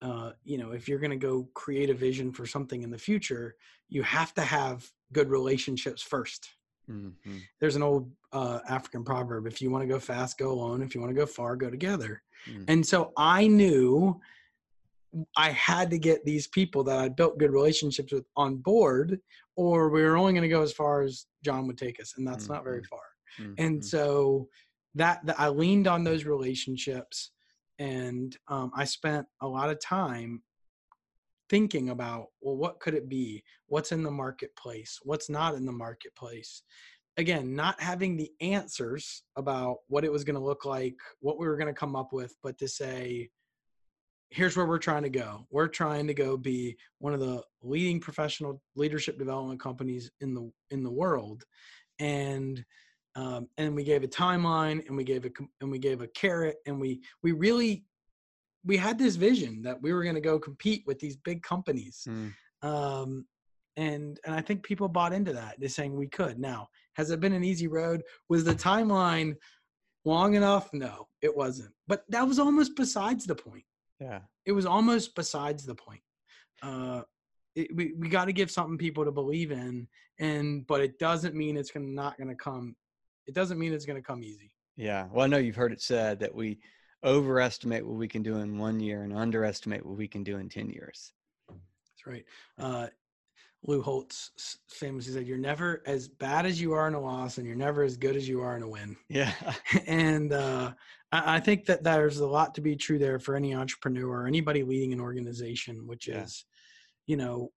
uh, 0.03 0.33
you 0.45 0.59
know, 0.59 0.73
if 0.73 0.89
you're 0.89 0.99
going 0.99 1.11
to 1.11 1.17
go 1.17 1.49
create 1.55 1.91
a 1.91 1.95
vision 1.95 2.33
for 2.33 2.47
something 2.47 2.83
in 2.83 2.91
the 2.91 2.99
future, 2.99 3.57
you 3.89 4.03
have 4.03 4.35
to 4.35 4.43
have 4.43 4.91
good 5.13 5.31
relationships 5.31 6.05
1st 6.05 6.49
mm-hmm. 6.91 7.39
There's 7.61 7.77
an 7.77 7.83
old 7.83 8.11
uh, 8.33 8.59
African 8.69 9.05
proverb: 9.05 9.47
"If 9.47 9.63
you 9.63 9.71
want 9.71 9.83
to 9.83 9.89
go 9.89 10.01
fast, 10.01 10.39
go 10.39 10.51
alone. 10.51 10.83
If 10.83 10.95
you 10.95 11.01
want 11.01 11.15
to 11.15 11.21
go 11.21 11.27
far, 11.27 11.57
go 11.57 11.71
together." 11.71 12.23
Mm-hmm. 12.51 12.65
And 12.69 12.87
so 12.87 13.13
I 13.17 13.47
knew 13.47 14.21
I 15.37 15.51
had 15.51 15.91
to 15.91 15.99
get 15.99 16.25
these 16.25 16.47
people 16.47 16.85
that 16.85 16.99
I 16.99 17.09
built 17.09 17.39
good 17.39 17.53
relationships 17.53 18.13
with 18.13 18.25
on 18.37 18.57
board, 18.57 19.21
or 19.57 19.89
we 19.89 20.03
were 20.03 20.17
only 20.17 20.33
going 20.33 20.43
to 20.43 20.49
go 20.49 20.63
as 20.63 20.73
far 20.73 21.03
as 21.03 21.27
John 21.45 21.67
would 21.67 21.79
take 21.79 22.01
us, 22.01 22.15
and 22.17 22.27
that's 22.27 22.45
mm-hmm. 22.45 22.55
not 22.55 22.65
very 22.65 22.81
mm-hmm. 22.81 22.95
far. 22.95 23.01
Mm-hmm. 23.41 23.65
And 23.65 23.85
so 23.85 24.49
that, 24.95 25.25
that, 25.27 25.39
I 25.39 25.49
leaned 25.49 25.87
on 25.87 26.05
those 26.05 26.25
relationships, 26.25 27.33
and 27.79 28.37
um, 28.49 28.71
I 28.75 28.85
spent 28.85 29.27
a 29.41 29.49
lot 29.49 29.71
of 29.71 29.81
time 29.81 30.43
thinking 31.49 31.91
about 31.91 32.27
well, 32.41 32.57
what 32.57 32.81
could 32.81 32.95
it 32.95 33.09
be? 33.09 33.43
What's 33.67 33.93
in 33.93 34.03
the 34.03 34.11
marketplace? 34.11 34.99
What's 35.03 35.31
not 35.31 35.55
in 35.55 35.65
the 35.65 35.73
marketplace? 35.73 36.63
Again, 37.19 37.55
not 37.55 37.81
having 37.81 38.17
the 38.17 38.31
answers 38.43 39.23
about 39.37 39.79
what 39.89 40.05
it 40.05 40.13
was 40.13 40.25
going 40.25 40.35
to 40.35 40.45
look 40.45 40.67
like, 40.67 40.97
what 41.21 41.39
we 41.39 41.47
were 41.47 41.57
going 41.57 41.73
to 41.73 41.79
come 41.79 41.97
up 41.97 42.13
with, 42.13 42.35
but 42.43 42.59
to 42.59 42.69
say, 42.69 43.31
here's 44.31 44.57
where 44.57 44.67
we're 44.67 44.79
trying 44.79 45.03
to 45.03 45.11
go. 45.11 45.47
We're 45.51 45.69
trying 45.69 46.07
to 46.09 46.15
go 46.15 46.37
be 46.37 46.77
one 46.99 47.15
of 47.15 47.21
the 47.21 47.43
leading 47.63 48.01
professional 48.01 48.61
leadership 48.75 49.19
development 49.19 49.61
companies 49.61 50.11
in 50.21 50.35
the 50.35 50.51
in 50.71 50.83
the 50.83 50.91
world, 50.91 51.45
and 51.99 52.65
um, 53.15 53.49
and 53.57 53.75
we 53.75 53.85
gave 53.85 54.03
a 54.03 54.09
timeline, 54.09 54.87
and 54.87 54.97
we 54.97 55.05
gave 55.05 55.25
a 55.25 55.31
and 55.61 55.71
we 55.71 55.79
gave 55.79 56.03
a 56.03 56.09
carrot, 56.09 56.57
and 56.67 56.81
we 56.81 57.01
we 57.23 57.33
really 57.33 57.85
we 58.65 58.77
had 58.77 58.99
this 58.99 59.17
vision 59.17 59.63
that 59.63 59.81
we 59.81 59.93
were 59.93 60.03
going 60.03 60.17
to 60.17 60.21
go 60.21 60.39
compete 60.39 60.83
with 60.87 60.99
these 60.99 61.17
big 61.17 61.43
companies. 61.43 62.07
Mm. 62.09 62.33
Um, 62.63 63.27
and 63.77 64.19
and 64.25 64.35
I 64.35 64.41
think 64.41 64.63
people 64.63 64.89
bought 64.89 65.13
into 65.13 65.33
that. 65.35 65.57
They're 65.59 65.69
saying 65.69 65.97
we 65.97 66.09
could. 66.09 66.39
Now, 66.39 66.69
has 66.95 67.11
it 67.11 67.21
been 67.21 67.33
an 67.33 67.45
easy 67.45 67.69
road? 67.69 68.03
Was 68.29 68.45
the 68.45 68.55
timeline 68.55 69.35
long 70.05 70.35
enough? 70.35 70.71
No, 70.73 71.07
it 71.23 71.35
wasn't. 71.35 71.73
But 71.87 72.05
that 72.09 72.27
was 72.27 72.39
almost 72.39 72.75
besides 72.77 73.25
the 73.27 73.35
point. 73.35 73.65
Yeah, 74.01 74.21
it 74.45 74.53
was 74.53 74.67
almost 74.67 75.15
besides 75.15 75.65
the 75.65 75.75
point. 75.75 76.03
Uh, 76.63 77.03
it, 77.55 77.75
we 77.75 77.95
we 77.99 78.09
got 78.09 78.27
to 78.27 78.33
give 78.33 78.51
something 78.51 78.79
people 78.79 79.05
to 79.05 79.13
believe 79.13 79.51
in, 79.51 79.89
and 80.19 80.67
but 80.67 80.81
it 80.81 80.99
doesn't 80.99 81.35
mean 81.35 81.57
it's 81.57 81.71
gonna 81.71 81.87
not 81.87 82.19
gonna 82.19 82.35
come. 82.35 82.77
It 83.27 83.35
doesn't 83.35 83.59
mean 83.59 83.73
it's 83.73 83.87
gonna 83.87 84.03
come 84.03 84.23
easy. 84.23 84.53
Yeah. 84.77 85.07
Well, 85.11 85.25
I 85.25 85.27
know 85.27 85.39
you've 85.39 85.57
heard 85.57 85.73
it 85.73 85.81
said 85.81 86.21
that 86.21 86.35
we 86.35 86.59
overestimate 87.05 87.87
what 87.87 87.97
we 87.97 88.09
can 88.09 88.23
do 88.23 88.37
in 88.39 88.59
one 88.59 88.81
year 88.81 89.03
and 89.03 89.13
underestimate 89.13 89.85
what 89.85 89.97
we 89.97 90.09
can 90.09 90.23
do 90.23 90.39
in 90.39 90.49
10 90.49 90.71
years. 90.71 91.13
That's 91.49 92.07
right. 92.07 92.25
Uh, 92.59 92.89
Lou 93.63 93.83
Holtz 93.83 94.59
famously 94.69 95.13
said, 95.13 95.27
"You're 95.27 95.39
never 95.39 95.83
as 95.87 96.09
bad 96.09 96.47
as 96.47 96.61
you 96.61 96.73
are 96.73 96.87
in 96.87 96.95
a 96.95 97.01
loss, 97.01 97.39
and 97.39 97.47
you're 97.47 97.57
never 97.57 97.83
as 97.83 97.97
good 97.97 98.15
as 98.15 98.29
you 98.29 98.41
are 98.41 98.57
in 98.57 98.63
a 98.63 98.69
win." 98.69 98.97
Yeah, 99.09 99.33
and 99.87 100.33
uh, 100.33 100.73
I, 101.17 101.37
I, 101.37 101.41
think 101.41 101.67
that 101.67 101.83
there's 101.83 102.19
a 102.19 102.27
lot 102.27 102.55
to 102.55 102.61
be 102.61 102.77
true 102.77 102.99
there 102.99 103.19
for 103.19 103.37
any 103.37 103.55
entrepreneur 103.55 104.23
or 104.23 104.27
anybody 104.27 104.63
leading 104.63 104.93
an 104.93 105.01
organization, 105.01 105.87
which 105.87 106.09
yeah. 106.09 106.23
is, 106.23 106.45
you 107.07 107.17
know, 107.17 107.51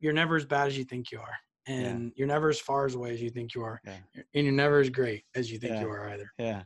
you're 0.00 0.12
never 0.12 0.36
as 0.36 0.44
bad 0.44 0.68
as 0.68 0.78
you 0.78 0.84
think 0.84 1.12
you 1.12 1.20
are, 1.20 1.36
and 1.66 2.04
yeah. 2.04 2.10
you're 2.16 2.28
never 2.28 2.48
as 2.48 2.60
far 2.60 2.86
as 2.86 2.94
away 2.94 3.12
as 3.12 3.20
you 3.20 3.30
think 3.30 3.54
you 3.54 3.62
are, 3.62 3.80
yeah. 3.84 3.96
and 4.34 4.44
you're 4.44 4.52
never 4.52 4.80
as 4.80 4.90
great 4.90 5.24
as 5.34 5.50
you 5.50 5.58
think 5.58 5.80
you 5.80 5.88
are 5.88 6.08
either. 6.10 6.32
Yeah. 6.38 6.62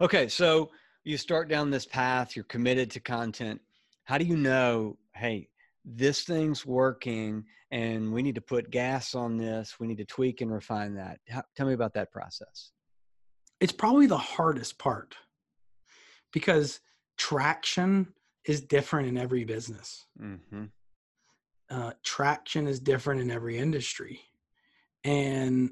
Okay, 0.00 0.28
so 0.28 0.70
you 1.04 1.16
start 1.16 1.48
down 1.48 1.70
this 1.70 1.86
path. 1.86 2.34
You're 2.34 2.44
committed 2.46 2.90
to 2.92 3.00
content. 3.00 3.60
How 4.04 4.18
do 4.18 4.24
you 4.24 4.36
know? 4.36 4.98
Hey, 5.14 5.48
this 5.84 6.22
thing's 6.22 6.64
working 6.64 7.44
and 7.70 8.12
we 8.12 8.22
need 8.22 8.34
to 8.36 8.40
put 8.40 8.70
gas 8.70 9.14
on 9.14 9.36
this 9.36 9.78
we 9.78 9.86
need 9.86 9.98
to 9.98 10.04
tweak 10.04 10.40
and 10.40 10.52
refine 10.52 10.94
that 10.94 11.18
How, 11.28 11.42
tell 11.56 11.66
me 11.66 11.74
about 11.74 11.94
that 11.94 12.10
process 12.10 12.72
it's 13.60 13.72
probably 13.72 14.06
the 14.06 14.16
hardest 14.16 14.78
part 14.78 15.14
because 16.34 16.80
traction 17.16 18.12
is 18.44 18.60
different 18.60 19.08
in 19.08 19.16
every 19.16 19.44
business 19.44 20.04
mm-hmm. 20.20 20.64
uh, 21.70 21.92
traction 22.04 22.66
is 22.66 22.78
different 22.78 23.22
in 23.22 23.30
every 23.30 23.56
industry 23.56 24.20
and 25.04 25.70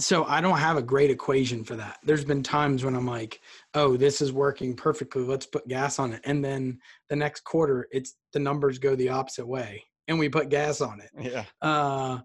so 0.00 0.24
I 0.24 0.40
don't 0.40 0.58
have 0.58 0.76
a 0.76 0.82
great 0.82 1.10
equation 1.10 1.62
for 1.62 1.76
that. 1.76 1.98
There's 2.02 2.24
been 2.24 2.42
times 2.42 2.84
when 2.84 2.96
I'm 2.96 3.06
like, 3.06 3.40
oh, 3.74 3.96
this 3.96 4.20
is 4.22 4.32
working 4.32 4.74
perfectly. 4.74 5.22
Let's 5.22 5.46
put 5.46 5.68
gas 5.68 5.98
on 5.98 6.12
it. 6.12 6.22
And 6.24 6.44
then 6.44 6.78
the 7.08 7.16
next 7.16 7.44
quarter, 7.44 7.86
it's 7.90 8.14
the 8.32 8.38
numbers 8.38 8.78
go 8.78 8.94
the 8.96 9.10
opposite 9.10 9.46
way 9.46 9.84
and 10.08 10.18
we 10.18 10.28
put 10.28 10.48
gas 10.48 10.80
on 10.80 11.00
it. 11.00 11.10
Yeah. 11.18 11.44
Uh, 11.60 12.20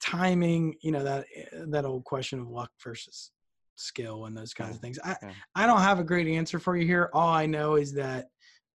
timing, 0.00 0.76
you 0.80 0.92
know, 0.92 1.02
that, 1.02 1.26
that 1.70 1.84
old 1.84 2.04
question 2.04 2.40
of 2.40 2.48
luck 2.48 2.70
versus 2.82 3.32
skill 3.76 4.26
and 4.26 4.36
those 4.36 4.54
kinds 4.54 4.76
of 4.76 4.80
things. 4.80 4.98
I, 5.04 5.16
yeah. 5.22 5.32
I 5.54 5.66
don't 5.66 5.80
have 5.80 5.98
a 5.98 6.04
great 6.04 6.26
answer 6.26 6.58
for 6.58 6.76
you 6.76 6.86
here. 6.86 7.10
All 7.12 7.28
I 7.28 7.46
know 7.46 7.76
is 7.76 7.92
that 7.94 8.28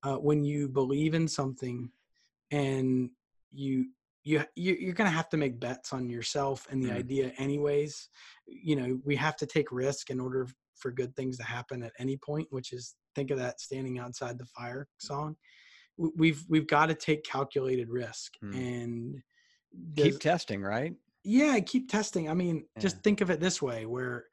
uh, 0.03 0.15
when 0.15 0.43
you 0.43 0.67
believe 0.67 1.13
in 1.13 1.27
something 1.27 1.89
and 2.51 3.10
you 3.51 3.88
you 4.23 4.43
you're 4.55 4.93
going 4.93 5.10
to 5.10 5.15
have 5.15 5.29
to 5.29 5.38
make 5.38 5.60
bets 5.60 5.93
on 5.93 6.10
yourself 6.10 6.67
and 6.69 6.83
the 6.83 6.89
mm. 6.89 6.97
idea 6.97 7.31
anyways 7.38 8.10
you 8.45 8.75
know 8.75 8.99
we 9.05 9.15
have 9.15 9.36
to 9.38 9.45
take 9.45 9.71
risk 9.71 10.10
in 10.10 10.19
order 10.19 10.47
for 10.75 10.91
good 10.91 11.15
things 11.15 11.38
to 11.38 11.43
happen 11.43 11.81
at 11.81 11.93
any 11.97 12.17
point 12.17 12.47
which 12.49 12.73
is 12.73 12.95
think 13.15 13.31
of 13.31 13.38
that 13.38 13.60
standing 13.60 13.99
outside 13.99 14.38
the 14.38 14.45
fire 14.45 14.88
song 14.97 15.36
we've 15.97 16.43
we've 16.49 16.67
got 16.67 16.88
to 16.88 16.93
take 16.93 17.23
calculated 17.23 17.89
risk 17.89 18.33
mm. 18.43 18.53
and 18.53 19.21
keep 19.95 20.19
testing 20.19 20.62
right 20.62 20.93
yeah 21.23 21.60
keep 21.60 21.89
testing 21.89 22.29
i 22.29 22.33
mean 22.33 22.65
yeah. 22.75 22.81
just 22.81 23.01
think 23.03 23.21
of 23.21 23.29
it 23.29 23.39
this 23.39 23.62
way 23.62 23.86
where 23.86 24.25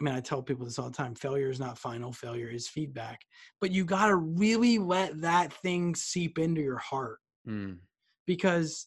I 0.00 0.04
mean, 0.04 0.14
I 0.14 0.20
tell 0.20 0.42
people 0.42 0.64
this 0.64 0.78
all 0.78 0.90
the 0.90 0.96
time 0.96 1.14
failure 1.14 1.50
is 1.50 1.58
not 1.58 1.76
final, 1.76 2.12
failure 2.12 2.48
is 2.48 2.68
feedback. 2.68 3.20
But 3.60 3.72
you 3.72 3.84
got 3.84 4.06
to 4.06 4.16
really 4.16 4.78
let 4.78 5.20
that 5.22 5.52
thing 5.52 5.94
seep 5.94 6.38
into 6.38 6.60
your 6.60 6.78
heart. 6.78 7.18
Mm. 7.48 7.78
Because 8.26 8.86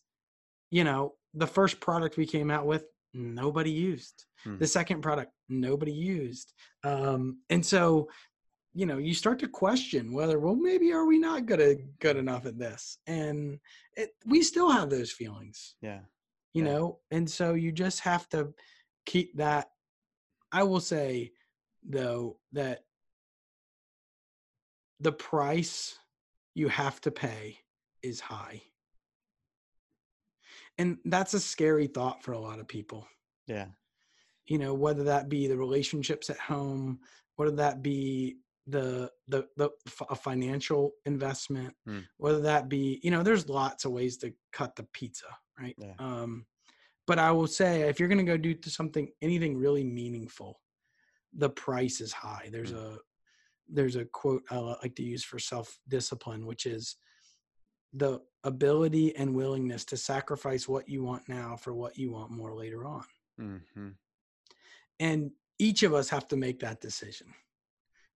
you 0.72 0.86
know, 0.86 1.14
the 1.34 1.46
first 1.46 1.80
product 1.80 2.18
we 2.18 2.26
came 2.26 2.50
out 2.50 2.66
with, 2.66 2.86
nobody 3.14 3.72
used. 3.72 4.26
Hmm. 4.44 4.58
The 4.58 4.68
second 4.68 5.02
product, 5.02 5.32
nobody 5.50 5.92
used. 5.92 6.54
Um, 6.84 7.40
and 7.50 7.64
so, 7.64 8.10
you 8.74 8.86
know, 8.86 8.98
you 8.98 9.14
start 9.14 9.38
to 9.40 9.48
question 9.48 10.14
whether, 10.14 10.40
well, 10.40 10.56
maybe 10.56 10.94
are 10.94 11.06
we 11.06 11.20
not 11.20 11.46
good 11.46 11.90
good 12.00 12.16
enough 12.16 12.46
at 12.46 12.58
this? 12.58 12.98
And 13.06 13.60
it, 13.98 14.12
we 14.26 14.42
still 14.42 14.72
have 14.72 14.90
those 14.90 15.12
feelings. 15.12 15.76
Yeah. 15.82 16.00
You 16.54 16.66
yeah. 16.66 16.72
know, 16.72 17.00
and 17.12 17.30
so 17.30 17.54
you 17.54 17.72
just 17.72 18.00
have 18.00 18.28
to 18.30 18.54
keep 19.06 19.36
that. 19.38 19.68
I 20.52 20.64
will 20.64 20.80
say, 20.80 21.32
though, 21.84 22.38
that 22.54 22.84
the 25.00 25.12
price 25.12 25.98
you 26.54 26.68
have 26.68 27.02
to 27.02 27.12
pay 27.12 27.58
is 28.04 28.20
high 28.20 28.62
and 30.78 30.98
that's 31.06 31.34
a 31.34 31.40
scary 31.40 31.88
thought 31.88 32.24
for 32.24 32.34
a 32.34 32.40
lot 32.40 32.60
of 32.60 32.68
people 32.68 33.08
yeah 33.48 33.66
you 34.46 34.58
know 34.58 34.74
whether 34.74 35.04
that 35.04 35.30
be 35.30 35.48
the 35.48 35.58
relationships 35.58 36.30
at 36.30 36.38
home 36.38 37.00
whether 37.36 37.52
that 37.52 37.82
be 37.82 38.38
the 38.68 39.10
the 39.28 39.46
the 39.58 39.70
a 40.10 40.16
financial 40.16 40.92
investment 41.06 41.74
mm. 41.88 42.04
whether 42.18 42.42
that 42.42 42.70
be 42.70 43.00
you 43.04 43.12
know 43.12 43.24
there's 43.24 43.50
lots 43.50 43.86
of 43.86 43.92
ways 43.92 44.18
to 44.18 44.32
cut 44.54 44.76
the 44.76 44.86
pizza 44.94 45.26
right 45.60 45.76
yeah. 45.78 45.94
um 46.00 46.46
but 47.08 47.20
i 47.20 47.32
will 47.32 47.48
say 47.48 47.82
if 47.82 48.00
you're 48.00 48.10
going 48.10 48.18
to 48.18 48.24
go 48.24 48.38
do 48.38 48.56
something 48.64 49.10
anything 49.22 49.58
really 49.58 49.84
meaningful 49.84 50.60
the 51.38 51.50
price 51.50 52.02
is 52.02 52.12
high 52.12 52.50
there's 52.52 52.74
mm. 52.74 52.78
a 52.78 52.98
there's 53.70 53.96
a 53.96 54.06
quote 54.06 54.44
i 54.52 54.58
like 54.58 54.96
to 54.96 55.04
use 55.04 55.24
for 55.24 55.40
self 55.40 55.78
discipline 55.88 56.46
which 56.46 56.66
is 56.66 56.98
the 57.94 58.22
ability 58.44 59.16
and 59.16 59.34
willingness 59.36 59.86
to 59.86 59.98
sacrifice 59.98 60.68
what 60.68 60.88
you 60.88 61.04
want 61.04 61.28
now 61.28 61.56
for 61.56 61.74
what 61.74 61.98
you 61.98 62.12
want 62.12 62.32
more 62.32 62.56
later 62.56 62.86
on. 62.86 63.04
Mm-hmm. 63.40 63.90
And 65.00 65.32
each 65.60 65.84
of 65.84 65.94
us 65.94 66.10
have 66.10 66.28
to 66.30 66.38
make 66.38 66.60
that 66.60 66.82
decision 66.82 67.28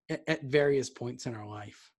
at, 0.10 0.24
at, 0.28 0.44
various 0.44 0.90
points 0.90 1.26
in 1.26 1.36
our 1.36 1.46
life. 1.46 1.92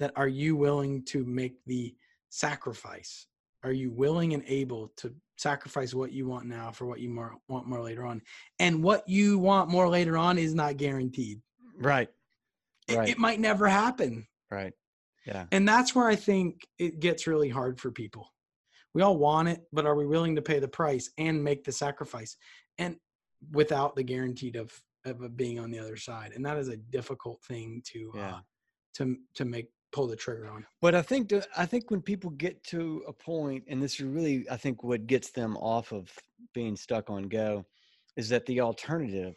That 0.00 0.12
are 0.16 0.28
you 0.28 0.56
willing 0.56 1.04
to 1.06 1.24
make 1.24 1.64
the 1.66 1.94
sacrifice? 2.28 3.26
Are 3.62 3.72
you 3.72 3.90
willing 3.90 4.34
and 4.34 4.42
able 4.46 4.92
to 4.98 5.14
sacrifice 5.36 5.94
what 5.94 6.12
you 6.12 6.26
want 6.26 6.46
now 6.46 6.70
for 6.70 6.86
what 6.86 7.00
you 7.00 7.10
more, 7.10 7.36
want 7.48 7.66
more 7.66 7.82
later 7.82 8.04
on? 8.04 8.22
And 8.58 8.82
what 8.82 9.08
you 9.08 9.38
want 9.38 9.70
more 9.70 9.88
later 9.88 10.16
on 10.16 10.38
is 10.38 10.54
not 10.54 10.76
guaranteed. 10.76 11.40
Right. 11.78 12.08
right. 12.90 13.08
It, 13.08 13.12
it 13.12 13.18
might 13.18 13.40
never 13.40 13.66
happen. 13.66 14.26
Right. 14.50 14.72
Yeah. 15.26 15.46
And 15.52 15.66
that's 15.66 15.94
where 15.94 16.08
I 16.08 16.16
think 16.16 16.66
it 16.78 17.00
gets 17.00 17.26
really 17.26 17.48
hard 17.48 17.80
for 17.80 17.90
people. 17.90 18.32
We 18.94 19.02
all 19.02 19.16
want 19.16 19.48
it, 19.48 19.62
but 19.72 19.86
are 19.86 19.96
we 19.96 20.06
willing 20.06 20.36
to 20.36 20.42
pay 20.42 20.60
the 20.60 20.68
price 20.68 21.10
and 21.18 21.42
make 21.42 21.64
the 21.64 21.72
sacrifice? 21.72 22.36
And 22.78 22.96
without 23.52 23.96
the 23.96 24.02
guaranteed 24.02 24.56
of 24.56 24.72
of 25.04 25.36
being 25.36 25.58
on 25.58 25.70
the 25.70 25.78
other 25.78 25.96
side. 25.96 26.32
And 26.34 26.44
that 26.46 26.56
is 26.56 26.68
a 26.68 26.76
difficult 26.76 27.42
thing 27.42 27.82
to 27.92 28.12
uh, 28.14 28.18
yeah. 28.18 28.34
uh, 28.34 28.40
to 28.94 29.16
to 29.34 29.44
make 29.44 29.68
pull 29.94 30.08
the 30.08 30.16
trigger 30.16 30.48
on. 30.48 30.66
But 30.82 30.94
I 30.94 31.02
think 31.02 31.28
to, 31.30 31.46
I 31.56 31.66
think 31.66 31.90
when 31.90 32.02
people 32.02 32.30
get 32.30 32.62
to 32.64 33.04
a 33.06 33.12
point, 33.12 33.64
and 33.68 33.82
this 33.82 33.94
is 33.94 34.02
really 34.02 34.44
I 34.50 34.56
think 34.56 34.82
what 34.82 35.06
gets 35.06 35.30
them 35.30 35.56
off 35.56 35.92
of 35.92 36.10
being 36.52 36.76
stuck 36.76 37.10
on 37.10 37.22
go, 37.28 37.64
is 38.16 38.28
that 38.28 38.44
the 38.46 38.60
alternative 38.60 39.36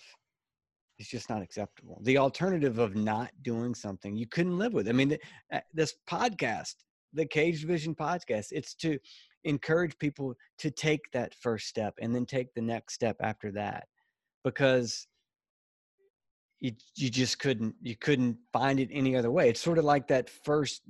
is 0.99 1.07
just 1.07 1.29
not 1.29 1.43
acceptable. 1.43 2.01
The 2.03 2.17
alternative 2.17 2.79
of 2.79 2.95
not 2.95 3.29
doing 3.43 3.75
something 3.75 4.15
you 4.15 4.27
couldn't 4.27 4.57
live 4.57 4.73
with. 4.73 4.89
I 4.89 4.93
mean, 4.93 5.17
uh, 5.53 5.59
this 5.73 5.93
podcast, 6.09 6.75
the 7.13 7.25
Cage 7.25 7.65
Vision 7.65 7.93
podcast, 7.93 8.47
it's 8.51 8.73
to 8.75 8.97
encourage 9.43 9.97
people 9.99 10.33
to 10.57 10.71
take 10.71 11.11
that 11.11 11.35
first 11.35 11.67
step 11.67 11.93
and 12.01 12.15
then 12.15 12.25
take 12.25 12.53
the 12.53 12.61
next 12.61 12.95
step 12.95 13.15
after 13.21 13.51
that, 13.51 13.87
because 14.43 15.07
you 16.59 16.71
you 16.95 17.09
just 17.09 17.39
couldn't 17.39 17.75
you 17.81 17.95
couldn't 17.95 18.37
find 18.51 18.79
it 18.79 18.89
any 18.91 19.15
other 19.15 19.31
way. 19.31 19.49
It's 19.49 19.61
sort 19.61 19.77
of 19.77 19.85
like 19.85 20.07
that 20.07 20.29
first 20.29 20.81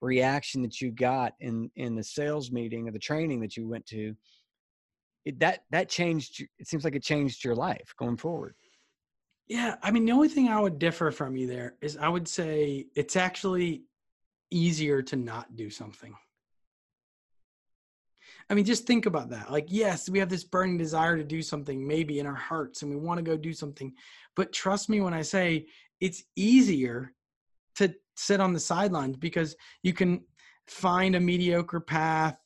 reaction 0.00 0.62
that 0.62 0.80
you 0.80 0.90
got 0.90 1.34
in 1.40 1.70
in 1.76 1.94
the 1.94 2.04
sales 2.04 2.50
meeting 2.50 2.88
or 2.88 2.92
the 2.92 2.98
training 2.98 3.40
that 3.40 3.56
you 3.56 3.66
went 3.68 3.86
to. 3.86 4.14
It, 5.24 5.40
that 5.40 5.64
that 5.70 5.88
changed. 5.88 6.44
It 6.58 6.68
seems 6.68 6.84
like 6.84 6.94
it 6.94 7.02
changed 7.02 7.44
your 7.44 7.54
life 7.54 7.94
going 7.98 8.16
forward. 8.16 8.54
Yeah, 9.46 9.76
I 9.82 9.90
mean, 9.90 10.06
the 10.06 10.12
only 10.12 10.28
thing 10.28 10.48
I 10.48 10.60
would 10.60 10.78
differ 10.78 11.10
from 11.10 11.36
you 11.36 11.46
there 11.46 11.74
is 11.80 11.96
I 11.96 12.08
would 12.08 12.28
say 12.28 12.86
it's 12.94 13.16
actually 13.16 13.84
easier 14.50 15.02
to 15.02 15.16
not 15.16 15.56
do 15.56 15.70
something. 15.70 16.14
I 18.50 18.54
mean, 18.54 18.64
just 18.64 18.86
think 18.86 19.06
about 19.06 19.30
that. 19.30 19.50
Like, 19.50 19.66
yes, 19.68 20.08
we 20.08 20.18
have 20.18 20.28
this 20.28 20.44
burning 20.44 20.76
desire 20.76 21.16
to 21.16 21.24
do 21.24 21.42
something 21.42 21.86
maybe 21.86 22.18
in 22.18 22.26
our 22.26 22.34
hearts 22.34 22.82
and 22.82 22.90
we 22.90 22.96
want 22.96 23.18
to 23.18 23.24
go 23.24 23.36
do 23.36 23.52
something. 23.52 23.92
But 24.36 24.52
trust 24.52 24.88
me 24.88 25.00
when 25.00 25.14
I 25.14 25.22
say 25.22 25.66
it's 26.00 26.22
easier 26.36 27.12
to 27.76 27.94
sit 28.16 28.40
on 28.40 28.52
the 28.52 28.60
sidelines 28.60 29.16
because 29.16 29.56
you 29.82 29.92
can 29.92 30.24
find 30.66 31.16
a 31.16 31.20
mediocre 31.20 31.80
path. 31.80 32.36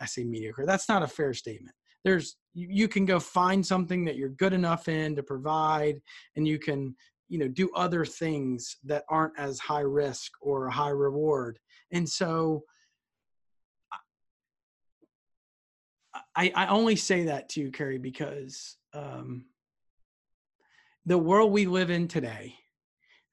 I 0.00 0.06
say 0.06 0.24
mediocre. 0.24 0.66
That's 0.66 0.88
not 0.88 1.02
a 1.02 1.08
fair 1.08 1.32
statement. 1.32 1.74
There's 2.04 2.36
you 2.54 2.88
can 2.88 3.04
go 3.04 3.18
find 3.18 3.64
something 3.64 4.04
that 4.04 4.16
you're 4.16 4.30
good 4.30 4.52
enough 4.52 4.88
in 4.88 5.16
to 5.16 5.22
provide 5.22 6.00
and 6.36 6.46
you 6.46 6.58
can 6.58 6.94
you 7.28 7.38
know 7.38 7.48
do 7.48 7.70
other 7.74 8.04
things 8.04 8.76
that 8.84 9.04
aren't 9.10 9.38
as 9.38 9.58
high 9.58 9.80
risk 9.80 10.32
or 10.40 10.70
high 10.70 10.90
reward 10.90 11.58
and 11.92 12.08
so 12.08 12.62
I, 16.36 16.52
I 16.54 16.66
only 16.66 16.96
say 16.96 17.24
that 17.24 17.48
to 17.50 17.60
you, 17.60 17.70
Carrie, 17.70 17.98
because 17.98 18.76
um, 18.92 19.46
the 21.06 21.18
world 21.18 21.50
we 21.50 21.66
live 21.66 21.90
in 21.90 22.08
today, 22.08 22.54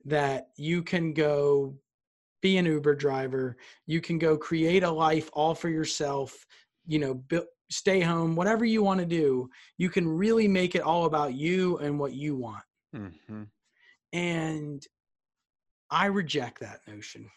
that 0.06 0.50
you 0.58 0.84
can 0.84 1.14
go 1.14 1.76
be 2.42 2.58
an 2.58 2.66
Uber 2.66 2.96
driver, 2.96 3.58
you 3.86 4.02
can 4.02 4.18
go 4.18 4.38
create 4.38 4.84
a 4.84 4.92
life 4.92 5.30
all 5.34 5.56
for 5.56 5.70
yourself, 5.70 6.46
you 6.86 7.00
know, 7.00 7.14
build, 7.14 7.46
stay 7.70 8.02
home, 8.02 8.36
whatever 8.36 8.66
you 8.66 8.84
want 8.84 9.00
to 9.00 9.06
do, 9.06 9.50
you 9.78 9.90
can 9.90 10.08
really 10.08 10.48
make 10.48 10.76
it 10.76 10.82
all 10.82 11.06
about 11.06 11.34
you 11.34 11.78
and 11.78 11.98
what 11.98 12.14
you 12.14 12.36
want. 12.36 12.64
Mm-hmm. 12.96 13.44
And 14.12 14.86
I 15.90 16.06
reject 16.06 16.60
that 16.60 16.82
notion. 16.88 17.30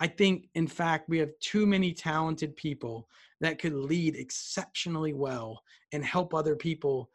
I 0.00 0.06
think, 0.06 0.48
in 0.54 0.66
fact, 0.66 1.08
we 1.08 1.18
have 1.18 1.30
too 1.40 1.66
many 1.66 1.92
talented 1.92 2.56
people 2.56 3.08
that 3.40 3.58
could 3.58 3.74
lead 3.74 4.16
exceptionally 4.16 5.12
well 5.12 5.62
and 5.92 6.04
help 6.04 6.34
other 6.34 6.56
people 6.56 7.10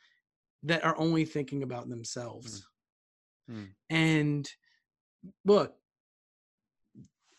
that 0.64 0.84
are 0.84 0.98
only 0.98 1.26
thinking 1.26 1.64
about 1.64 1.90
themselves. 1.90 2.66
Mm. 3.52 3.56
Mm. 3.56 3.68
And 3.90 4.50
look, 5.46 5.74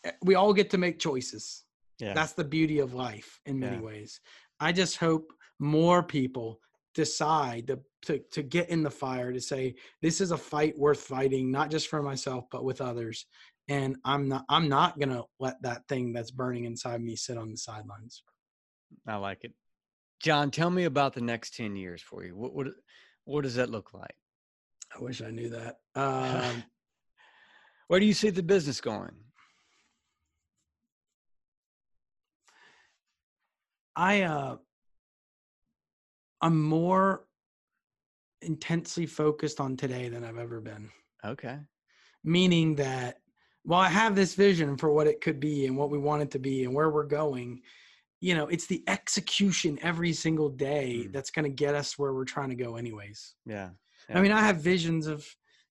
eh, 0.03 0.11
we 0.23 0.35
all 0.35 0.53
get 0.53 0.69
to 0.71 0.77
make 0.77 0.99
choices. 0.99 1.63
Yeah. 1.99 2.13
That's 2.13 2.33
the 2.33 2.43
beauty 2.43 2.79
of 2.79 2.93
life 2.93 3.39
in 3.45 3.59
many 3.59 3.77
yeah. 3.77 3.81
ways. 3.81 4.19
I 4.59 4.71
just 4.71 4.97
hope 4.97 5.31
more 5.59 6.03
people 6.03 6.59
decide 6.93 7.67
to, 7.67 7.79
to 8.03 8.19
to 8.31 8.41
get 8.41 8.69
in 8.69 8.81
the 8.81 8.89
fire 8.89 9.31
to 9.31 9.41
say 9.41 9.75
this 10.01 10.21
is 10.21 10.31
a 10.31 10.37
fight 10.37 10.77
worth 10.77 11.01
fighting 11.01 11.51
not 11.51 11.69
just 11.69 11.87
for 11.87 12.01
myself 12.01 12.45
but 12.51 12.63
with 12.63 12.79
others 12.79 13.25
and 13.67 13.97
i'm 14.05 14.29
not 14.29 14.45
i'm 14.49 14.69
not 14.69 14.97
to 14.99 15.23
let 15.39 15.61
that 15.61 15.85
thing 15.89 16.13
that's 16.13 16.31
burning 16.31 16.63
inside 16.63 17.01
me 17.01 17.15
sit 17.15 17.37
on 17.37 17.51
the 17.51 17.57
sidelines 17.57 18.23
I 19.07 19.15
like 19.17 19.43
it. 19.43 19.53
John, 20.21 20.51
tell 20.51 20.69
me 20.69 20.85
about 20.85 21.13
the 21.13 21.21
next 21.21 21.55
10 21.55 21.75
years 21.75 22.01
for 22.01 22.23
you. 22.23 22.35
What 22.35 22.53
what 22.53 22.67
what 23.25 23.43
does 23.43 23.55
that 23.55 23.69
look 23.69 23.93
like? 23.93 24.15
I 24.95 25.01
wish 25.01 25.21
I 25.21 25.31
knew 25.31 25.49
that. 25.49 25.77
Um, 25.95 26.63
Where 27.87 27.99
do 27.99 28.05
you 28.05 28.13
see 28.13 28.29
the 28.29 28.43
business 28.43 28.81
going? 28.81 29.13
I 33.95 34.23
uh 34.23 34.57
I'm 36.41 36.61
more 36.61 37.25
intensely 38.41 39.05
focused 39.05 39.59
on 39.59 39.77
today 39.77 40.09
than 40.09 40.23
I've 40.23 40.37
ever 40.37 40.59
been. 40.59 40.89
Okay. 41.23 41.57
Meaning 42.23 42.75
that 42.75 43.19
while 43.63 43.81
I 43.81 43.89
have 43.89 44.15
this 44.15 44.35
vision 44.35 44.77
for 44.77 44.91
what 44.91 45.07
it 45.07 45.21
could 45.21 45.39
be 45.39 45.65
and 45.65 45.77
what 45.77 45.89
we 45.89 45.97
want 45.97 46.21
it 46.21 46.31
to 46.31 46.39
be 46.39 46.63
and 46.65 46.73
where 46.73 46.89
we're 46.89 47.05
going, 47.05 47.61
you 48.21 48.33
know 48.33 48.47
it's 48.47 48.67
the 48.67 48.83
execution 48.87 49.77
every 49.81 50.13
single 50.13 50.49
day 50.49 51.03
mm. 51.05 51.13
that's 51.13 51.31
going 51.31 51.43
to 51.43 51.49
get 51.49 51.75
us 51.75 51.97
where 51.97 52.13
we're 52.13 52.25
trying 52.25 52.49
to 52.49 52.55
go 52.55 52.75
anyways 52.75 53.35
yeah, 53.45 53.69
yeah. 54.09 54.17
i 54.17 54.21
mean 54.21 54.31
i 54.31 54.41
have 54.41 54.61
visions 54.61 55.07
of 55.07 55.25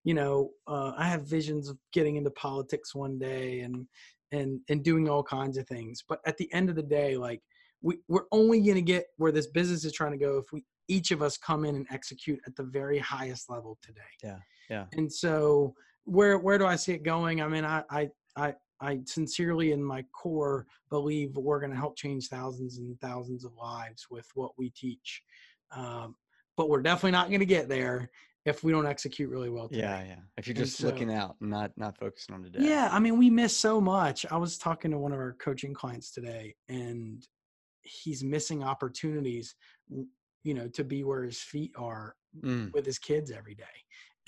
you 0.04 0.14
know 0.14 0.50
uh, 0.66 0.92
i 0.96 1.06
have 1.06 1.26
visions 1.26 1.68
of 1.68 1.78
getting 1.92 2.16
into 2.16 2.30
politics 2.30 2.94
one 2.94 3.18
day 3.18 3.60
and 3.60 3.86
and 4.32 4.60
and 4.68 4.82
doing 4.84 5.08
all 5.08 5.22
kinds 5.22 5.56
of 5.56 5.66
things 5.66 6.02
but 6.08 6.20
at 6.26 6.36
the 6.36 6.52
end 6.52 6.68
of 6.68 6.76
the 6.76 6.82
day 6.82 7.16
like 7.16 7.40
we, 7.82 7.98
we're 8.08 8.26
only 8.32 8.60
going 8.60 8.74
to 8.76 8.82
get 8.82 9.06
where 9.18 9.32
this 9.32 9.48
business 9.48 9.84
is 9.84 9.92
trying 9.92 10.12
to 10.12 10.18
go 10.18 10.38
if 10.38 10.46
we 10.52 10.64
each 10.88 11.10
of 11.12 11.22
us 11.22 11.38
come 11.38 11.64
in 11.64 11.76
and 11.76 11.86
execute 11.90 12.38
at 12.46 12.54
the 12.56 12.62
very 12.62 12.98
highest 12.98 13.48
level 13.48 13.78
today 13.82 14.00
yeah 14.22 14.38
yeah 14.68 14.84
and 14.92 15.10
so 15.10 15.74
where 16.04 16.38
where 16.38 16.58
do 16.58 16.66
i 16.66 16.76
see 16.76 16.92
it 16.92 17.02
going 17.02 17.40
i 17.40 17.48
mean 17.48 17.64
i 17.64 17.82
i 17.90 18.08
i 18.36 18.52
I 18.80 19.00
sincerely, 19.06 19.72
in 19.72 19.82
my 19.82 20.04
core, 20.12 20.66
believe 20.90 21.36
we're 21.36 21.60
going 21.60 21.72
to 21.72 21.78
help 21.78 21.96
change 21.96 22.28
thousands 22.28 22.78
and 22.78 22.98
thousands 23.00 23.44
of 23.44 23.52
lives 23.60 24.06
with 24.10 24.26
what 24.34 24.52
we 24.58 24.70
teach. 24.70 25.22
Um, 25.74 26.16
but 26.56 26.68
we're 26.68 26.82
definitely 26.82 27.12
not 27.12 27.28
going 27.28 27.40
to 27.40 27.46
get 27.46 27.68
there 27.68 28.10
if 28.44 28.62
we 28.62 28.72
don't 28.72 28.86
execute 28.86 29.30
really 29.30 29.48
well 29.48 29.68
today. 29.68 29.82
Yeah, 29.82 30.04
yeah. 30.04 30.20
If 30.36 30.46
you're 30.46 30.54
just 30.54 30.76
so, 30.76 30.86
looking 30.86 31.12
out, 31.12 31.36
not 31.40 31.72
not 31.76 31.96
focusing 31.98 32.34
on 32.34 32.42
today. 32.42 32.58
Yeah, 32.60 32.88
I 32.92 32.98
mean, 32.98 33.18
we 33.18 33.30
miss 33.30 33.56
so 33.56 33.80
much. 33.80 34.26
I 34.30 34.36
was 34.36 34.58
talking 34.58 34.90
to 34.90 34.98
one 34.98 35.12
of 35.12 35.18
our 35.18 35.36
coaching 35.40 35.72
clients 35.72 36.12
today, 36.12 36.54
and 36.68 37.26
he's 37.82 38.22
missing 38.22 38.62
opportunities, 38.62 39.54
you 40.42 40.54
know, 40.54 40.68
to 40.68 40.84
be 40.84 41.04
where 41.04 41.24
his 41.24 41.40
feet 41.40 41.72
are 41.76 42.14
mm. 42.42 42.72
with 42.72 42.84
his 42.84 42.98
kids 42.98 43.30
every 43.30 43.54
day, 43.54 43.64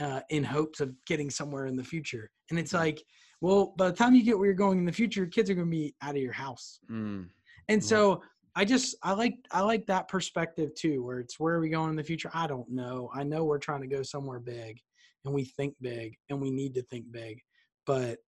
uh, 0.01 0.21
in 0.31 0.45
hopes 0.45 0.81
of 0.81 0.95
getting 1.07 1.31
somewhere 1.31 1.67
in 1.67 1.77
the 1.77 1.85
future. 1.85 2.31
And 2.51 2.59
it's 2.59 2.73
mm. 2.73 2.81
like 2.81 3.03
well, 3.40 3.75
by 3.77 3.90
the 3.90 3.96
time 3.96 4.14
you 4.14 4.22
get 4.22 4.38
where 4.38 4.46
you're 4.46 4.55
going 4.55 4.79
in 4.79 4.85
the 4.85 4.92
future, 4.92 5.20
your 5.20 5.29
kids 5.29 5.51
are 5.51 5.55
going 5.55 5.66
to 5.66 5.70
be 5.70 5.94
out 6.03 6.16
of 6.16 6.22
your 6.22 6.33
house. 6.33 6.81
Mm. 6.90 7.29
And 7.68 7.85
so 7.85 8.22
I 8.55 8.64
just 8.64 8.96
I 9.03 9.12
like 9.12 9.37
I 9.51 9.61
like 9.61 9.87
that 9.87 10.09
perspective 10.09 10.75
too, 10.75 11.03
where 11.05 11.20
it's 11.20 11.38
where 11.38 11.55
are 11.55 11.61
we 11.61 11.68
going 11.68 11.90
in 11.90 11.96
the 11.96 12.03
future? 12.03 12.31
I 12.33 12.46
don't 12.46 12.68
know. 12.70 13.11
I 13.14 13.22
know 13.22 13.44
we're 13.44 13.59
trying 13.59 13.83
to 13.83 13.87
go 13.87 14.03
somewhere 14.03 14.40
big, 14.40 14.81
and 15.25 15.35
we 15.35 15.44
think 15.44 15.75
big, 15.83 16.16
and 16.31 16.40
we 16.40 16.51
need 16.51 16.75
to 16.75 16.83
think 16.83 17.12
big. 17.12 17.42
But 17.85 18.18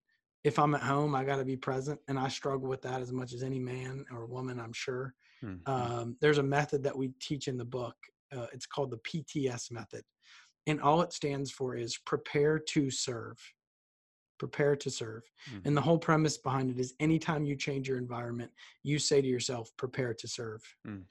if 0.44 0.58
I'm 0.58 0.74
at 0.74 0.82
home, 0.82 1.14
I 1.14 1.24
got 1.24 1.36
to 1.36 1.44
be 1.44 1.56
present, 1.56 1.98
and 2.08 2.18
I 2.18 2.28
struggle 2.28 2.68
with 2.68 2.82
that 2.82 3.00
as 3.00 3.10
much 3.10 3.32
as 3.32 3.42
any 3.42 3.58
man 3.58 4.04
or 4.12 4.26
woman, 4.26 4.60
I'm 4.60 4.74
sure. 4.74 5.14
Mm-hmm. 5.42 5.70
Um, 5.70 6.16
there's 6.20 6.38
a 6.38 6.42
method 6.42 6.82
that 6.82 6.96
we 6.96 7.10
teach 7.20 7.48
in 7.48 7.56
the 7.56 7.64
book. 7.64 7.96
Uh, 8.36 8.46
it's 8.52 8.66
called 8.66 8.90
the 8.90 8.98
PTS 8.98 9.72
method, 9.72 10.02
and 10.66 10.78
all 10.82 11.00
it 11.00 11.14
stands 11.14 11.50
for 11.50 11.74
is 11.74 11.96
prepare 12.04 12.58
to 12.58 12.90
serve 12.90 13.38
prepare 14.38 14.76
to 14.76 14.90
serve. 14.90 15.22
Mm-hmm. 15.50 15.68
And 15.68 15.76
the 15.76 15.80
whole 15.80 15.98
premise 15.98 16.38
behind 16.38 16.70
it 16.70 16.78
is 16.78 16.94
anytime 17.00 17.44
you 17.44 17.56
change 17.56 17.88
your 17.88 17.98
environment, 17.98 18.50
you 18.82 18.98
say 18.98 19.20
to 19.20 19.26
yourself, 19.26 19.70
prepare 19.76 20.14
to 20.14 20.28
serve. 20.28 20.62
Mm. 20.86 21.02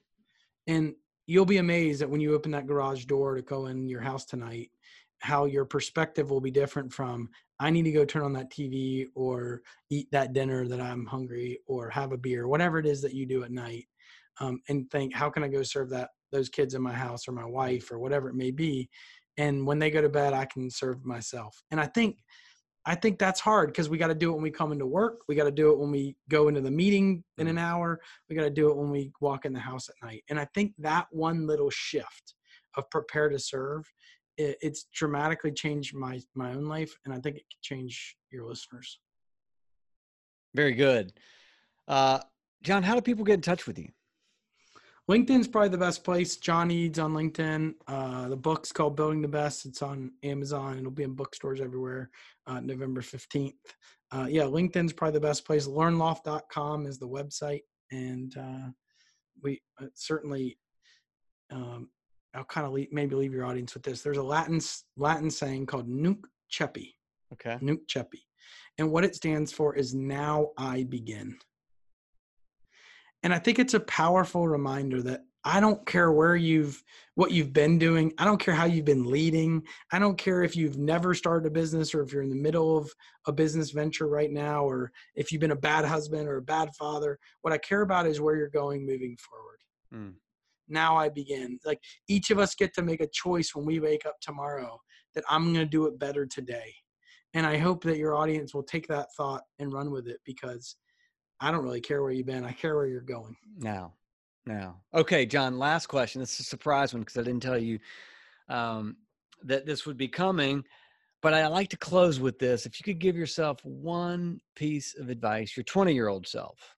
And 0.67 0.93
you'll 1.25 1.45
be 1.45 1.57
amazed 1.57 2.01
that 2.01 2.09
when 2.09 2.21
you 2.21 2.33
open 2.33 2.51
that 2.51 2.67
garage 2.67 3.05
door 3.05 3.35
to 3.35 3.41
go 3.41 3.67
in 3.67 3.87
your 3.87 4.01
house 4.01 4.25
tonight, 4.25 4.71
how 5.19 5.45
your 5.45 5.65
perspective 5.65 6.29
will 6.29 6.41
be 6.41 6.51
different 6.51 6.93
from 6.93 7.29
I 7.59 7.71
need 7.71 7.83
to 7.83 7.91
go 7.91 8.05
turn 8.05 8.23
on 8.23 8.33
that 8.33 8.51
TV 8.51 9.07
or 9.15 9.61
eat 9.89 10.07
that 10.11 10.33
dinner 10.33 10.67
that 10.67 10.79
I'm 10.79 11.05
hungry 11.05 11.59
or 11.65 11.89
have 11.89 12.11
a 12.11 12.17
beer, 12.17 12.47
whatever 12.47 12.77
it 12.77 12.85
is 12.85 13.01
that 13.01 13.15
you 13.15 13.25
do 13.25 13.43
at 13.43 13.51
night, 13.51 13.87
um, 14.39 14.61
and 14.69 14.89
think 14.91 15.15
how 15.15 15.29
can 15.31 15.43
I 15.43 15.47
go 15.47 15.63
serve 15.63 15.89
that 15.89 16.09
those 16.31 16.49
kids 16.49 16.75
in 16.75 16.81
my 16.83 16.93
house 16.93 17.27
or 17.27 17.31
my 17.31 17.45
wife 17.45 17.91
or 17.91 17.97
whatever 17.97 18.29
it 18.29 18.35
may 18.35 18.51
be, 18.51 18.89
and 19.37 19.65
when 19.65 19.79
they 19.79 19.89
go 19.89 20.01
to 20.01 20.09
bed, 20.09 20.33
I 20.33 20.45
can 20.45 20.69
serve 20.69 21.05
myself. 21.05 21.61
And 21.71 21.79
I 21.79 21.85
think 21.85 22.17
I 22.87 22.95
think 22.95 23.19
that's 23.19 23.41
hard 23.41 23.67
because 23.67 23.89
we 23.89 23.97
got 23.97 24.07
to 24.07 24.15
do 24.15 24.31
it 24.31 24.33
when 24.35 24.41
we 24.41 24.49
come 24.49 24.71
into 24.71 24.85
work. 24.85 25.19
We 25.27 25.35
got 25.35 25.43
to 25.43 25.51
do 25.51 25.71
it 25.71 25.77
when 25.77 25.91
we 25.91 26.15
go 26.29 26.47
into 26.47 26.61
the 26.61 26.71
meeting 26.71 27.21
in 27.37 27.47
an 27.47 27.57
mm. 27.57 27.61
hour. 27.61 27.99
We 28.29 28.35
got 28.37 28.43
to 28.43 28.49
do 28.49 28.69
it 28.69 28.77
when 28.77 28.89
we 28.89 29.11
walk 29.19 29.43
in 29.43 29.51
the 29.51 29.59
house 29.59 29.89
at 29.89 29.95
night. 30.01 30.23
And 30.29 30.39
I 30.39 30.45
think 30.53 30.71
that 30.79 31.07
one 31.11 31.45
little 31.45 31.69
shift 31.69 32.35
of 32.77 32.89
prepare 32.89 33.27
to 33.27 33.39
serve, 33.39 33.91
it, 34.37 34.57
it's 34.61 34.85
dramatically 34.93 35.51
changed 35.51 35.95
my 35.95 36.21
my 36.33 36.53
own 36.53 36.63
life, 36.65 36.97
and 37.03 37.13
I 37.13 37.19
think 37.19 37.35
it 37.35 37.43
could 37.51 37.61
change 37.61 38.15
your 38.31 38.47
listeners. 38.47 38.99
Very 40.55 40.73
good, 40.73 41.11
uh, 41.89 42.19
John. 42.63 42.83
How 42.83 42.95
do 42.95 43.01
people 43.01 43.25
get 43.25 43.33
in 43.33 43.41
touch 43.41 43.67
with 43.67 43.77
you? 43.77 43.89
LinkedIn's 45.09 45.47
probably 45.47 45.69
the 45.69 45.77
best 45.77 46.03
place. 46.03 46.35
John 46.35 46.69
Eades 46.69 46.99
on 46.99 47.13
LinkedIn. 47.13 47.75
Uh, 47.87 48.27
the 48.27 48.35
book's 48.35 48.73
called 48.73 48.97
Building 48.97 49.21
the 49.21 49.27
Best. 49.27 49.65
It's 49.65 49.81
on 49.81 50.11
Amazon. 50.23 50.77
It'll 50.77 50.91
be 50.91 51.03
in 51.03 51.13
bookstores 51.13 51.61
everywhere. 51.61 52.09
Uh, 52.45 52.59
November 52.59 53.01
fifteenth. 53.01 53.55
Uh, 54.11 54.27
yeah, 54.29 54.43
LinkedIn's 54.43 54.93
probably 54.93 55.13
the 55.13 55.27
best 55.27 55.45
place. 55.45 55.67
LearnLoft.com 55.67 56.85
is 56.85 56.97
the 56.97 57.07
website, 57.07 57.61
and 57.91 58.35
uh, 58.37 58.69
we 59.41 59.61
uh, 59.81 59.87
certainly. 59.93 60.57
Um, 61.51 61.89
I'll 62.33 62.43
kind 62.43 62.67
of 62.67 62.73
leave, 62.73 62.89
maybe 62.91 63.15
leave 63.15 63.33
your 63.33 63.45
audience 63.45 63.73
with 63.73 63.83
this. 63.83 64.01
There's 64.01 64.17
a 64.17 64.23
Latin 64.23 64.59
Latin 64.97 65.29
saying 65.29 65.67
called 65.67 65.87
"Nunc 65.87 66.27
Coepi." 66.53 66.93
Okay. 67.33 67.57
Nunc 67.61 67.81
Coepi, 67.87 68.23
and 68.77 68.91
what 68.91 69.05
it 69.05 69.15
stands 69.15 69.53
for 69.53 69.73
is 69.75 69.93
"Now 69.93 70.49
I 70.57 70.83
begin." 70.83 71.37
And 73.27 73.33
I 73.33 73.39
think 73.39 73.59
it's 73.59 73.73
a 73.73 73.81
powerful 73.81 74.47
reminder 74.47 75.01
that 75.01 75.25
I 75.43 75.59
don't 75.59 75.85
care 75.85 76.13
where 76.13 76.37
you've 76.37 76.81
what 77.15 77.31
you've 77.31 77.51
been 77.51 77.77
doing. 77.77 78.13
I 78.17 78.23
don't 78.23 78.39
care 78.39 78.53
how 78.53 78.63
you've 78.63 78.85
been 78.85 79.03
leading. 79.03 79.63
I 79.91 79.99
don't 79.99 80.17
care 80.17 80.43
if 80.43 80.55
you've 80.55 80.77
never 80.77 81.13
started 81.13 81.45
a 81.45 81.51
business 81.51 81.93
or 81.93 82.01
if 82.03 82.13
you're 82.13 82.21
in 82.21 82.29
the 82.29 82.37
middle 82.37 82.77
of 82.77 82.89
a 83.25 83.33
business 83.33 83.71
venture 83.71 84.07
right 84.07 84.31
now 84.31 84.63
or 84.63 84.93
if 85.15 85.29
you've 85.29 85.41
been 85.41 85.51
a 85.51 85.57
bad 85.57 85.83
husband 85.83 86.29
or 86.29 86.37
a 86.37 86.41
bad 86.41 86.69
father. 86.79 87.19
What 87.41 87.51
I 87.51 87.57
care 87.57 87.81
about 87.81 88.07
is 88.07 88.21
where 88.21 88.37
you're 88.37 88.47
going 88.47 88.85
moving 88.85 89.17
forward. 89.17 89.59
Mm. 89.93 90.13
Now 90.69 90.95
I 90.95 91.09
begin. 91.09 91.59
Like 91.65 91.81
each 92.07 92.31
of 92.31 92.39
us 92.39 92.55
get 92.55 92.73
to 92.75 92.81
make 92.81 93.01
a 93.01 93.09
choice 93.11 93.53
when 93.53 93.65
we 93.65 93.81
wake 93.81 94.05
up 94.05 94.15
tomorrow 94.21 94.79
that 95.15 95.25
I'm 95.29 95.51
going 95.51 95.65
to 95.65 95.69
do 95.69 95.85
it 95.87 95.99
better 95.99 96.25
today. 96.25 96.73
and 97.33 97.45
I 97.45 97.57
hope 97.57 97.83
that 97.83 97.97
your 97.97 98.15
audience 98.15 98.53
will 98.53 98.63
take 98.63 98.87
that 98.87 99.09
thought 99.17 99.41
and 99.59 99.73
run 99.73 99.91
with 99.91 100.07
it 100.07 100.21
because 100.23 100.77
I 101.39 101.51
don't 101.51 101.63
really 101.63 101.81
care 101.81 102.01
where 102.01 102.11
you've 102.11 102.25
been. 102.25 102.43
I 102.43 102.51
care 102.51 102.75
where 102.75 102.87
you're 102.87 103.01
going. 103.01 103.35
Now, 103.59 103.93
now, 104.45 104.81
okay, 104.93 105.25
John. 105.25 105.59
Last 105.59 105.87
question. 105.87 106.19
This 106.19 106.33
is 106.35 106.41
a 106.41 106.43
surprise 106.43 106.93
one 106.93 107.01
because 107.01 107.17
I 107.17 107.23
didn't 107.23 107.43
tell 107.43 107.57
you 107.57 107.79
um, 108.49 108.97
that 109.43 109.65
this 109.65 109.85
would 109.85 109.97
be 109.97 110.07
coming. 110.07 110.63
But 111.21 111.33
I 111.33 111.47
like 111.47 111.69
to 111.69 111.77
close 111.77 112.19
with 112.19 112.37
this. 112.37 112.65
If 112.65 112.79
you 112.79 112.83
could 112.83 112.99
give 112.99 113.15
yourself 113.15 113.59
one 113.63 114.39
piece 114.55 114.95
of 114.97 115.09
advice, 115.09 115.57
your 115.57 115.63
20 115.63 115.93
year 115.93 116.07
old 116.07 116.27
self, 116.27 116.75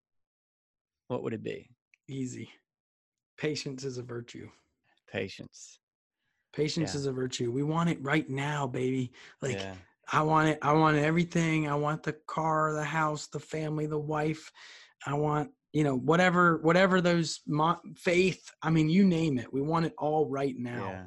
what 1.08 1.24
would 1.24 1.34
it 1.34 1.44
be? 1.44 1.70
Easy. 2.08 2.50
Patience 3.38 3.84
is 3.84 3.98
a 3.98 4.04
virtue. 4.04 4.50
Patience. 5.12 5.80
Patience 6.54 6.94
yeah. 6.94 7.00
is 7.00 7.06
a 7.06 7.12
virtue. 7.12 7.52
We 7.52 7.64
want 7.64 7.90
it 7.90 8.02
right 8.02 8.30
now, 8.30 8.66
baby. 8.66 9.12
Like 9.42 9.58
yeah. 9.58 9.76
I 10.12 10.22
want 10.24 10.50
it. 10.50 10.60
I 10.62 10.74
want 10.74 10.98
everything. 10.98 11.68
I 11.68 11.76
want 11.76 12.04
the 12.04 12.14
car, 12.28 12.74
the 12.74 12.84
house, 12.84 13.28
the 13.28 13.40
family, 13.40 13.86
the 13.86 14.00
wife. 14.00 14.52
I 15.06 15.14
want 15.14 15.52
you 15.72 15.84
know 15.84 15.96
whatever 15.96 16.58
whatever 16.58 17.02
those 17.02 17.42
mo- 17.48 17.80
faith. 17.96 18.52
I 18.62 18.70
mean, 18.70 18.90
you 18.90 19.06
name 19.06 19.38
it. 19.38 19.54
We 19.54 19.62
want 19.62 19.86
it 19.86 19.94
all 19.98 20.28
right 20.28 20.56
now. 20.58 20.90
Yeah 20.90 21.06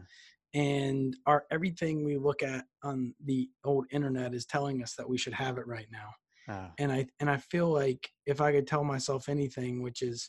and 0.55 1.17
our 1.27 1.45
everything 1.51 2.05
we 2.05 2.17
look 2.17 2.43
at 2.43 2.67
on 2.83 3.15
the 3.25 3.49
old 3.65 3.87
internet 3.91 4.35
is 4.35 4.45
telling 4.45 4.83
us 4.83 4.95
that 4.95 5.09
we 5.09 5.17
should 5.17 5.33
have 5.33 5.59
it 5.59 5.67
right 5.67 5.89
now 5.91 6.11
ah. 6.49 6.71
and 6.79 6.93
i 6.93 7.07
and 7.21 7.31
i 7.31 7.37
feel 7.37 7.69
like 7.69 8.11
if 8.27 8.41
i 8.41 8.53
could 8.53 8.67
tell 8.67 8.85
myself 8.85 9.29
anything 9.29 9.83
which 9.83 10.03
is 10.03 10.29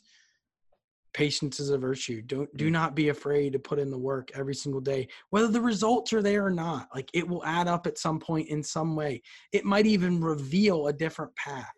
patience 1.14 1.60
is 1.60 1.70
a 1.70 1.78
virtue. 1.78 2.20
Don't 2.20 2.54
do 2.56 2.68
mm. 2.68 2.72
not 2.72 2.94
be 2.94 3.08
afraid 3.08 3.52
to 3.52 3.58
put 3.58 3.78
in 3.78 3.90
the 3.90 3.98
work 3.98 4.30
every 4.34 4.54
single 4.54 4.80
day 4.80 5.08
whether 5.30 5.48
the 5.48 5.60
results 5.60 6.12
are 6.12 6.20
there 6.20 6.44
or 6.44 6.50
not 6.50 6.88
like 6.94 7.08
it 7.14 7.26
will 7.26 7.44
add 7.44 7.68
up 7.68 7.86
at 7.86 7.98
some 7.98 8.18
point 8.18 8.48
in 8.48 8.62
some 8.62 8.94
way. 8.94 9.22
It 9.52 9.64
might 9.64 9.86
even 9.86 10.20
reveal 10.20 10.88
a 10.88 10.92
different 10.92 11.34
path. 11.36 11.72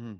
Mm. 0.00 0.18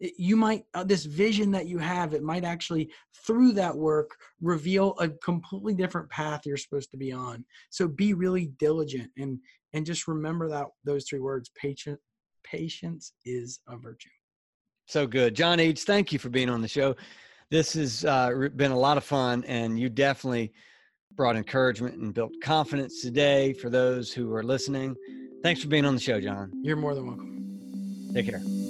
You 0.00 0.36
might 0.36 0.64
uh, 0.74 0.84
this 0.84 1.04
vision 1.04 1.50
that 1.52 1.66
you 1.66 1.78
have 1.78 2.14
it 2.14 2.22
might 2.22 2.44
actually 2.44 2.90
through 3.26 3.52
that 3.52 3.76
work 3.76 4.16
reveal 4.40 4.94
a 4.98 5.08
completely 5.08 5.74
different 5.74 6.10
path 6.10 6.44
you're 6.44 6.56
supposed 6.56 6.90
to 6.90 6.96
be 6.96 7.12
on. 7.12 7.44
So 7.70 7.86
be 7.86 8.14
really 8.14 8.46
diligent 8.58 9.10
and 9.18 9.38
and 9.74 9.84
just 9.84 10.08
remember 10.08 10.48
that 10.48 10.66
those 10.84 11.04
three 11.04 11.20
words 11.20 11.50
patient 11.54 12.00
patience 12.42 13.12
is 13.24 13.60
a 13.68 13.76
virtue. 13.76 14.08
So 14.86 15.06
good. 15.06 15.34
John 15.34 15.60
h 15.60 15.82
thank 15.82 16.12
you 16.12 16.18
for 16.18 16.30
being 16.30 16.48
on 16.48 16.62
the 16.62 16.68
show 16.68 16.96
this 17.50 17.74
has 17.74 18.04
uh, 18.04 18.48
been 18.56 18.72
a 18.72 18.78
lot 18.78 18.96
of 18.96 19.04
fun 19.04 19.44
and 19.44 19.78
you 19.78 19.88
definitely 19.88 20.52
brought 21.14 21.36
encouragement 21.36 21.96
and 21.96 22.12
built 22.12 22.32
confidence 22.42 23.00
today 23.00 23.52
for 23.52 23.70
those 23.70 24.12
who 24.12 24.32
are 24.34 24.42
listening. 24.42 24.94
Thanks 25.42 25.62
for 25.62 25.68
being 25.68 25.84
on 25.84 25.94
the 25.94 26.00
show 26.00 26.20
john. 26.20 26.52
You're 26.62 26.76
more 26.76 26.94
than 26.94 27.06
welcome. 27.06 28.10
Take 28.14 28.28
care 28.28 28.65